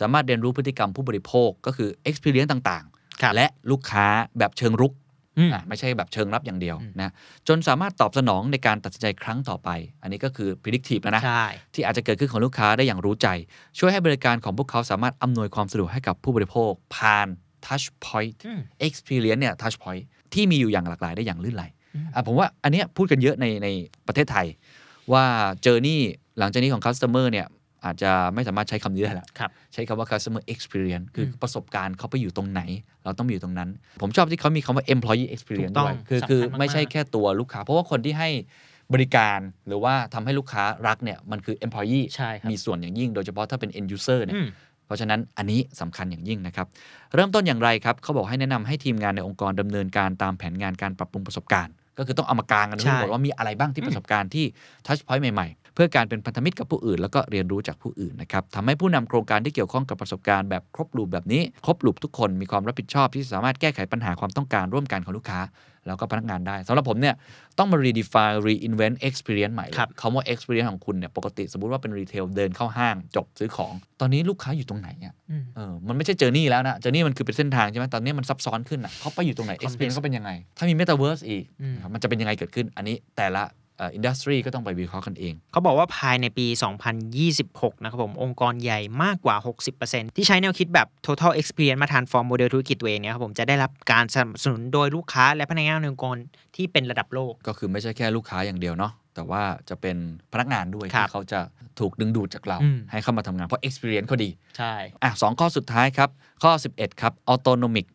[0.00, 2.89] สามารถเรียนรู้พฤติกรรมผู้บริโภคก็คือ Experience ต่างครับๆ
[3.34, 4.06] และลูกค้า
[4.38, 4.92] แบบเชิงรุก
[5.38, 7.10] อืมอะไม่ใช่แบบเชิงรับอย่างเดียวอืมนะ
[7.48, 9.68] จนสามารถตอบสนองในการตัดสินใจครั้งต่อไป
[10.02, 13.28] อันนี้ก็คือ predictive แล้วนะใช่ที่อาจจะเกิดขึ้นของลูกค้าได้อย่างรู้ใจ
[13.78, 17.28] ช่วยให้บริการของพวกเขาสามารถอำนวยความสะดวกให้กับผู้บริโภค ผ่าน
[17.66, 20.02] touch point อืม experience เนี่ย touch point
[20.34, 23.68] ที่มีอยู่อย่างหลากหลายได้อย่างลื่นไหลอืมอะผมว่าอันเนี้ยพูดกันเยอะในใน
[24.06, 24.46] ประเทศไทย
[25.12, 25.24] ว่า
[25.62, 26.00] เจอร์นี่
[26.38, 27.46] หลังจากนี้ของ customer เนี่ย
[27.84, 32.62] อาจจะไม่สามารถใช้คำนี้ได้แล้วครับใช้คำว่า customer experience คืออมประสบการณ์เขาไปอยู่ตรงไหน
[33.04, 33.70] เราต้องไปอยู่ตรงนั้น
[34.02, 38.28] ผมชอบที่เขามีคำว่า employee ถู experience กต้องด้วยคือสำคัญคือมากๆไม่ใช่แค่ตัวลูกค้า เพราะว่าคนที่ให้
[38.94, 39.38] บริการ
[39.68, 44.48] หรือว่าทำให้ลูกค้ารักเนี่ยมันคือ employee ใช่ครับมีส่วนอย่างยิ่ง โดยเฉพาะถ้าเป็น end user เนี่ยอืม
[44.86, 46.66] เพราะฉะนั้นอันนี้สำคัญอย่างยิ่งนะครับ
[47.14, 54.44] เริ่มต้นอย่างไรครับ เขาบอกให้แนะนำให้ทีมงานในองค์กรดำเนินการตามแผนงานการปรับปรุงประสบการณ์ ก็คือต้องเอามากางกันใช่ทั้งหมดว่ามีอะไรบ้างที่ประสบการณ์ที่
[54.86, 65.40] ทัชพอยต์ใหม่ เพื่อการเป็นพันธมิตรกับผู้อื่น แล้วก็เรียนรู้จากผู้อื่นนะครับทำให้ผู้นำโครงการที่เกี่ยวข้องกับประสบการณ์แบบครบลูปแบบนี้ ครบลูปทุกคนมีความรับผิดชอบที่สามารถแก้ไขปัญหาความต้องการร่วมกันของลูกค้า
[65.86, 67.14] แล้วก็พนักงานได้สำหรับผมเนี่ย
[67.58, 80.30] ต้องมา redefine reinvent experience ใหม่เลยครับคำว่า experience ของคุณเนี่ยปกติสมมุติว่าเป็นรีเทลเดินเข้าห้าง จบซื้อของ ตอนนี้ลูกค้าอยู่ตรงไหนอะอืมเออมันไม่ใช่ journey แล้วนะ journey มันคือเป็นเส้นทางใช่ไหมตอนนี้มันซับซ้อนขึ้นอะเขาไปอยู่ตรงไหน Complex experience เขาเป็นยังไง
[80.58, 83.42] ถ้ามี metaverse อีกอืมนะครับมันจะเป็นยังไงเกิดขึ้นอันนี้แต่ละ
[83.94, 86.46] industry ก็ต้องไปวิเคราะห์กันเอง เขาบอกว่าภายในปี
[87.10, 89.36] 2026 นะครับผม องค์กรใหญ่มากกว่า
[89.76, 96.16] 60%ที่ใช้แนวคิดแบบ total experience มา transform model ธุรกิจตัวเองเนี่ยครับผมจะได้รับการสนับสนุนโดยลูกค้าและพนักงานในองค์กร
[96.56, 99.96] ที่เป็นระดับโลก ก็คือไม่ใช่แค่ลูกค้าอย่างเดียวเนาะแต่ว่าจะเป็น
[100.32, 101.40] พนักงานด้วยครับที่เขาจะ
[101.80, 106.10] ถูกดึงดูดจากเราอืมให้เข้ามาทำงานเพราะ experience เขาดี ใช่อะสองข้อสุดท้ายครับ
[106.42, 107.86] ข้อ 11 ครับ autonomic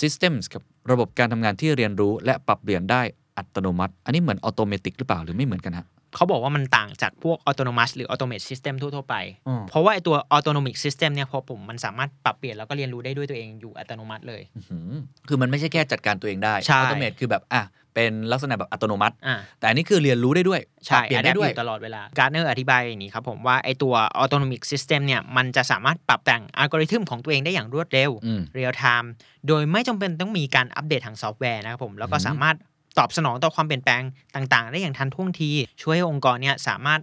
[0.00, 3.02] systems ครับระบบการทำงานที่เรียนรู้และปรับเปลี่ยนได้
[3.36, 9.16] อัตโนมัติ อันนี้เหมือน automatic หรือเปล่าหรือไม่เหมือนกันฮะเขาบอกว่ามันต่างจากพวก autonomous หรือ automate system ทั่ว ๆ ไป
[9.48, 14.90] อืมเพราะว่าไอตัว autonomic system เนี่ยพอผมมันสามารถปรับเปลี่ยนแล้วก็เรียนรู้ได้ด้วยตัวเองอยู่อัตโนมัติเลยอื้อหือ
[15.28, 17.62] คือมันไม่ใช่แค่จัดการตัวเองได้ใช่ automate คือแบบอะ
[17.94, 29.12] เป็นลักษณะแบบอัตโนมัติอ่าแต่อันนี้คือเรียนรู้ได้ด้วยใช่ปรับเปลี่ยนได้ adapt ด้วยอยู่ตลอดเวลา Gartner อธิบายอย่างนี้ครับผมว่าไอตัว autonomic system เนี่ยมันจะสามารถปรับแต่งอัลกอริทึมของตัวเองได้อย่างรวดเร็วอืม real-time
[29.48, 32.56] โดยไม่จำเป็นต้องมีการอัปเดตทางซอฟต์แวร์นะครับผมแล้วก็อืมสามารถ
[32.98, 34.02] ตอบสนองต่อความเปลี่ยนแปลง
[34.34, 35.50] ต่างๆ ได้อย่างทันท่วงที
[35.82, 37.00] ช่วยให้องค์กรเนี่ยสามารถ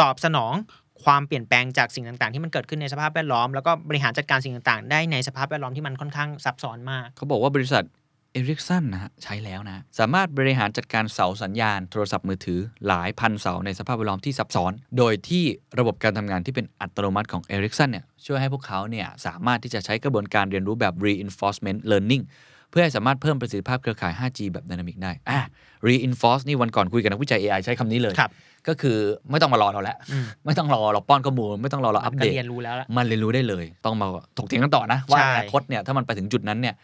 [0.00, 0.54] ตอบสนอง
[1.04, 7.84] ความเปลี่ยนแปลงจากสิ่งต่างๆ ที่มันเกิดขึ้นในสภาพแวดล้อม แล้วก็บริหารจัดการสิ่งต่างๆ ได้ในสภาพแวดล้อมที่มันค่อนข้างซับซ้อนมาก เขาบอกว่าบริษัท
[8.32, 15.44] เอริกสันนะฮะใช้แล้วนะ สามารถบริหารจัดการเสาสัญญาณโทรศัพท์มือถือหลายพันเสาในสภาพแวดล้อมที่ซับซ้อน โดยที่
[15.78, 22.24] ระบบการทำงานที่เป็นอัตโนมัติของเอริกสันเนี่ยช่วยให้พวกเขาเนี่ยสามารถที่จะใช้กระบวนการเรียนรู้แบบ reinforcement learning
[22.72, 25.40] เพื่อให้สามารถเพิ่มประสิทธิภาพเครือข่าย 5G แบบดินามิกได้อะ
[25.88, 28.30] reinforce นี่วันก่อนคุยกับนักวิจัย AI ใช้คำนี้เลยครับ
[28.68, 28.96] ก็คือ
[29.30, 34.06] ไม่ต้องมารอเราแล้วอืมไม่ต้องรอเราป้อนข้อมูล ไม่ต้องรอเราอัปก็เดตเรียนรู้แล้วละมันเรียนรู้ได้เลย ต้องมา
[34.38, 36.74] ถกเถียงกันต่อนะ ว่าใช่อนาคตเนี่ยถ้ามันไปถึงจุดนั้นเนี่ย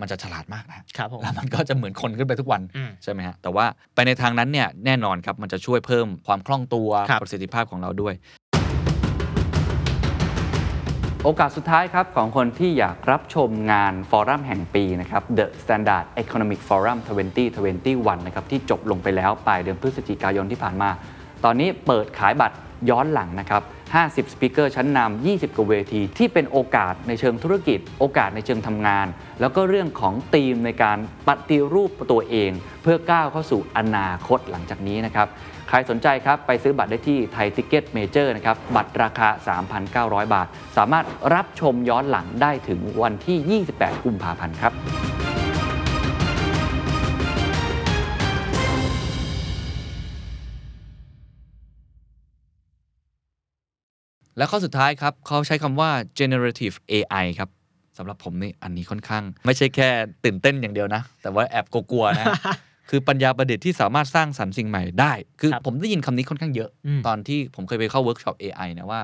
[0.00, 3.64] มันจะฉลาดมากนะครับผมแล้วมันก็จะเหมือนคนขึ้นไปทุกวันอืมใช่ไหมฮะ แต่ว่า
[3.94, 8.14] ไปในทางนั้นเนี่ยแน่นอนครับ มันจะช่วยเพิ่มความคล่องตัวครับประสิทธิภาพของเราด้วย
[11.24, 16.98] โอกาสสุดท้ายครับของคนที่อยากรับชมงานฟอรัมแห่งปีนะครับ The Standard Economic Forum
[17.62, 20.90] 2021 นะครับที่จบลงไปแล้วปลายเดือนพฤศจิกายนที่ผ่านมา
[21.44, 22.56] ตอนนี้เปิดขายบัตร
[22.90, 23.62] ย้อนหลังนะครับ
[23.92, 29.06] 50 speaker ชั้นนำ 20 กว่าเวที ที่เป็นโอกาสในเชิงธุรกิจ โอกาสในเชิงทำงาน
[29.40, 30.98] แล้วก็เรื่องของธีมในการ
[31.28, 32.50] ปฏิรูปตัวเอง
[32.82, 35.28] เพื่อก้าวเข้าสู่อนาคตหลังจากนี้นะครับ
[35.72, 39.28] ใครสนใจครับไปซื้อบัตรได้ที่ Thaiticketmajor นะครับ บัตรราคา
[40.22, 40.46] 3,900 บาท
[40.76, 41.04] สามารถ
[41.34, 44.72] รับชมย้อนหลังได้ถึงวันที่ 28 กุมภาพันธ์ครับ
[54.36, 57.50] แล้วข้อสุดท้ายครับเขาใช้คำว่า generative AI ครับ
[57.98, 59.88] สำหรับผมนี่อันนี้ค่อนข้าง ไม่ใช่แค่
[60.24, 62.26] ตื่นเต้นอย่างเดียวนะ แต่ว่าแอบกลัวๆนะ
[62.88, 69.00] คือปัญญาประดิษฐ์ที่สามารถสร้างสรรค์สิ่งใหม่ได้ คือครับผมได้ยินคำนี้ค่อนข้างเยอะอืมตอนที่ผมเคยไปเข้าเวิร์กช็อป AI นะว่า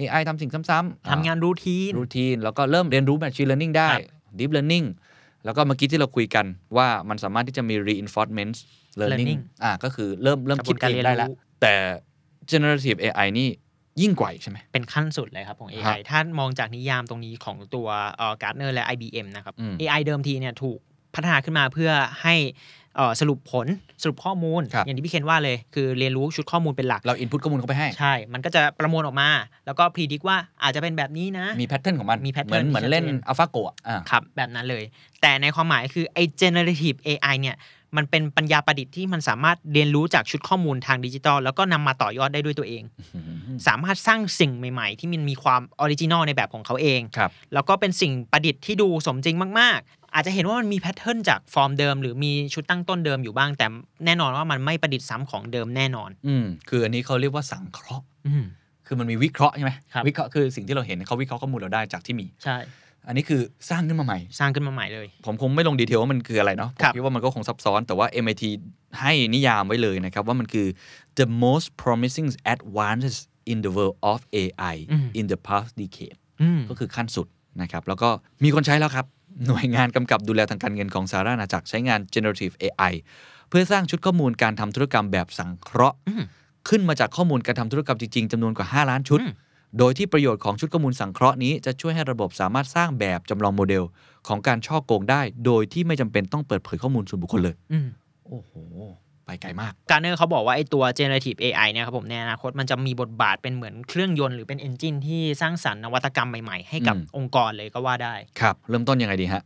[0.00, 3.98] AI ทำสิ่งซ้ำๆทำงาน routine routine แล้วก็เริ่มเรียนรู้ Machine Learning ได้ครั
[4.32, 4.86] บ Deep Learning
[5.44, 6.46] แล้วก็เมื่อกี้ที่เราคุยกัน
[6.76, 8.52] ว่ามันสามารถที่จะมี Reinforcement
[9.00, 11.74] Learning Learning อ่าก็คือเริ่มเริ่มคิดเองได้แล้วกระบวนการเรียนรู้แต่
[12.50, 13.48] Generative AI นี่
[14.00, 20.78] ยิ่งกว่าอีกใช่ไหม เป็นขั้นสุดเลยครับของครั AI บถ้ามองจากนิยามตรงนี้ของตัวเอ่อ Gartner และ IBM นะครับอืม AI เดิมทีเนี่ยถูก
[21.14, 21.90] พัฒนาขึ้นมาเพื่อ
[22.22, 22.81] ให้เอ่อ
[23.20, 23.66] สรุปผล
[24.02, 29.28] สรุปข้อมูลครับอย่างที่พี่เคนว่าเลย คือเรียนรู้ชุดข้อมูลเป็นหลัก เรา input ข้อมูลเข้าไปให้ ใช่ มันก็จะประมวลออกมา
[29.66, 34.84] แล้วก็พ e ดิกว่าอาจจะเป็นแบบนี้นะ มีแพทเทิร์นของมัน มี pattern เหมือนเหมือนที่ชัดเจนเล่น AlphaGo อะอ่าครับ แบบนั้นเลย
[35.20, 37.56] แต่ในความหมายคือไอ้ generative AI เนี่ย
[37.96, 42.82] มันเป็นปัญญาประดิษฐ์ที่มันสามารถเรียนรู้จากชุดข้อมูลทางดิจิทัลแล้วก็นำมาต่อยอดได้ด้วยตัวเอง
[43.66, 53.66] สามารถสร้างสิ่งใหม่ ๆ ที่มันมีความ original ในแบบของเขาเองครับแล้วก็เป็นสิ่งประดิษฐ์ที่ดูสมจริงมากๆ อาจจะเห็นว่ามันมี pattern จากฟอร์มเดิม หรือมีชุดตั้งต้นเดิมอยู่บ้าง แต่
[54.06, 58.44] แน่นอนว่ามันไม่ประดิษฐ์ซ้ำของเดิมแน่นอน อืมคืออันนี้เขาเรียกว่าสังเคราะห์อืม
[58.86, 62.56] คือมันมีวิเคราะห์ใช่ไหมครับวิเคราะห์คือสิ่งที่เราเห็นเขาวิเคราะห์ข้อมูลเราได้จากที่มีใช่
[63.06, 63.40] อันนี้คือ
[63.70, 68.42] สร้างขึ้นมาใหม่ สร้างขึ้นมาใหม่เลย ผมคงไม่ลงดีเทลว่ามันคืออะไรเนาะผมครับคิดว่ามันก็คงซับซ้อนแต่ว่า MIT
[69.00, 70.66] ให้นิยามไว้เลยนะครับว่ามันคือ
[71.18, 73.16] the most promising advances
[73.52, 74.76] in the world of AI
[75.18, 77.26] in the past decade อืมก็คือขั้นสุด
[77.62, 78.08] นะครับ แล้วก็
[78.44, 79.06] มีคนใช้แล้วครับ
[79.46, 82.92] หน่วยงานกำกับดูแลทางการเงินของสหราชอาณาจักรใช้งาน generative AI
[83.48, 86.24] เพื่อสร้างชุดข้อมูลการทำธุรกรรมแบบสังเคราะห์อืม
[86.68, 89.34] ขึ้นมาจากข้อมูลการทำธุรกรรมจริงๆจำนวนกว่า 5 ล้านชุดอืม
[89.78, 93.84] โดยที่ประโยชน์ของชุดข้อมูลสังเคราะห์นี้จะช่วยให้ระบบสามารถสร้างแบบจำลองโมเดล
[94.28, 97.88] ของการช่อโกงได้ โดยที่ไม่จำเป็นต้องเปิดเผยข้อมูลส่วนบุคคลเลยอืม
[98.26, 98.52] โอ้โห
[99.26, 109.44] ไปไกลมากการเนอร์เขาบอกว่าไอตัว generative AI เนี่ยครับผมในอนาคตมันจะมีบทบาทเป็นเหมือนเครื่องยนต์หรือเป็น engine ที่สร้างสรรค์นวัตกรรมใหม่ ๆ ให้กับอืมองค์กรเลยก็ว่าได้ครับ เริ่มต้นยังไงดีฮะ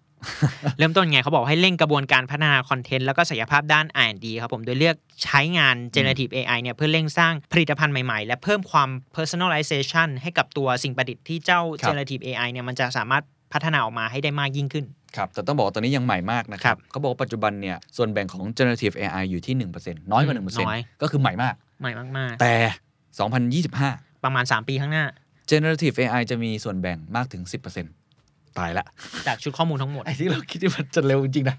[0.78, 14.84] เริ่มต้นไงเขาบอกให้เร่งกระบวนการพัฒนาคอนเทนต์แล้วก็ศักยภาพด้าน R&D ครับผม โดยเลือกใช้งาน generative AI เนี่ยเพื่อเร่งสร้างผลิตภัณฑ์ใหม่ๆ และเพิ่มความ personalization ให้กับตัวสิ่งประดิษฐ์ที่เจ้าครับ generative AI เนี่ยมันจะสามารถ พัฒนาออกมาให้ได้มากยิ่งขึ้น
[15.16, 22.54] ครับแต่ต้องบอกว่าตอนนี้ยังใหม่มากนะคครัรับบเขาบอกว่าปัจจุบันเนี่ยส่วนแบ่งของ generative AI อยู่ที่ 1%น้อยกว่าอืมน้อย1%ก็คือใหม่มาก ใหม่มากแต่
[23.70, 25.04] 2025ๆประมาณ 3 ปีข้างหน้า
[25.50, 27.42] generative AI จะมีส่วนแบ่งมากถึง
[28.00, 28.86] 10%ตายละ
[29.26, 31.56] จากชุดข้อมูลทั้งหมด ไอ้ที่เราคิดว่ามันจะเร็วจริงๆนะ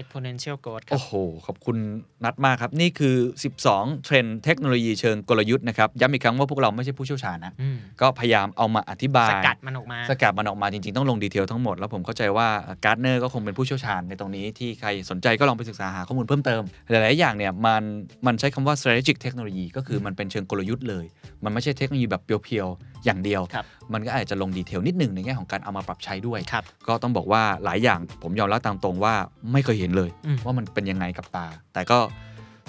[0.00, 1.12] exponential growth ครัโอ้บโห
[1.46, 1.76] ขอบคุณ
[2.24, 3.16] นัดมากครับ นี่คือ
[3.58, 12.48] 12 เทรนด์เทคโนโลยีเชิงกลยุทธ์นะครับ ย้ำอีกครั้งว่าพวกเราไม่ใช่ผู้เชี่ยวชาญนะ อืมก็พยายามเอามาอธิบาย สกัดมันออกมา สกัดมันออกมาจริง ๆ ต้องลง detail ทั้งหมด แล้วผมเข้าใจว่า
[12.84, 17.82] Gartner ก็คงเป็นผู้เชี่ยวชาญในตรงนี้ที่ใครสนใจก็ลองไปศึกษาหาข้อมูลเพิ่มเติม หลาย ๆ อย่างเนี่ยมัน
[18.26, 21.04] มันใช้คำว่า strategic technology ก็คือมันเป็นเชิงกลยุทธ์เลย
[21.44, 29.14] มันไม่ใช่เทคโนโลยีแบบ pure ๆอย่างเดียวครับมันก็อาจจะลง detail นิดหนึ่งในแง่ของการเอามาปรับใช้ด้วยครับก็ต้องบอกว่าหลายอย่างผมยอมรับตามตรงว่า
[29.52, 31.98] ไม่เคยเห็นเลยอืมว่ามันเป็นยังไงกับตา แต่ก็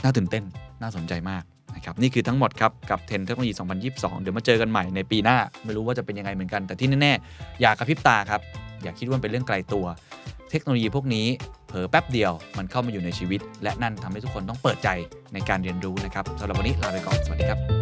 [0.03, 0.43] น่าตื่นเต้น
[0.82, 1.43] น่าสนใจมาก
[1.75, 3.53] นะครับนี่คือทั้งหมดครับ กับเทรนด์เทคโนโลยี
[3.88, 8.41] 2022 เดี๋ยวมาเจอกันใหม่ในปีหน้า ไม่รู้ว่าจะเป็นยังไงเหมือนกัน แต่ที่แน่ๆ อย่ากระพริบตาครับ
[8.84, 9.86] อย่าคิดว่ามันเป็นเรื่องไกลตัว
[10.49, 11.27] เทคโนโลยีพวกนี้
[11.67, 14.89] เผลอแป๊บเดียวมันเข้ามาอยู่ในชีวิต และนั่นทำให้ทุกคนต้องเปิดใจ
[15.34, 17.78] ในการเรียนรู้นะครับสำหรับวันนี้ลาไปก่อนสวัสดีครับ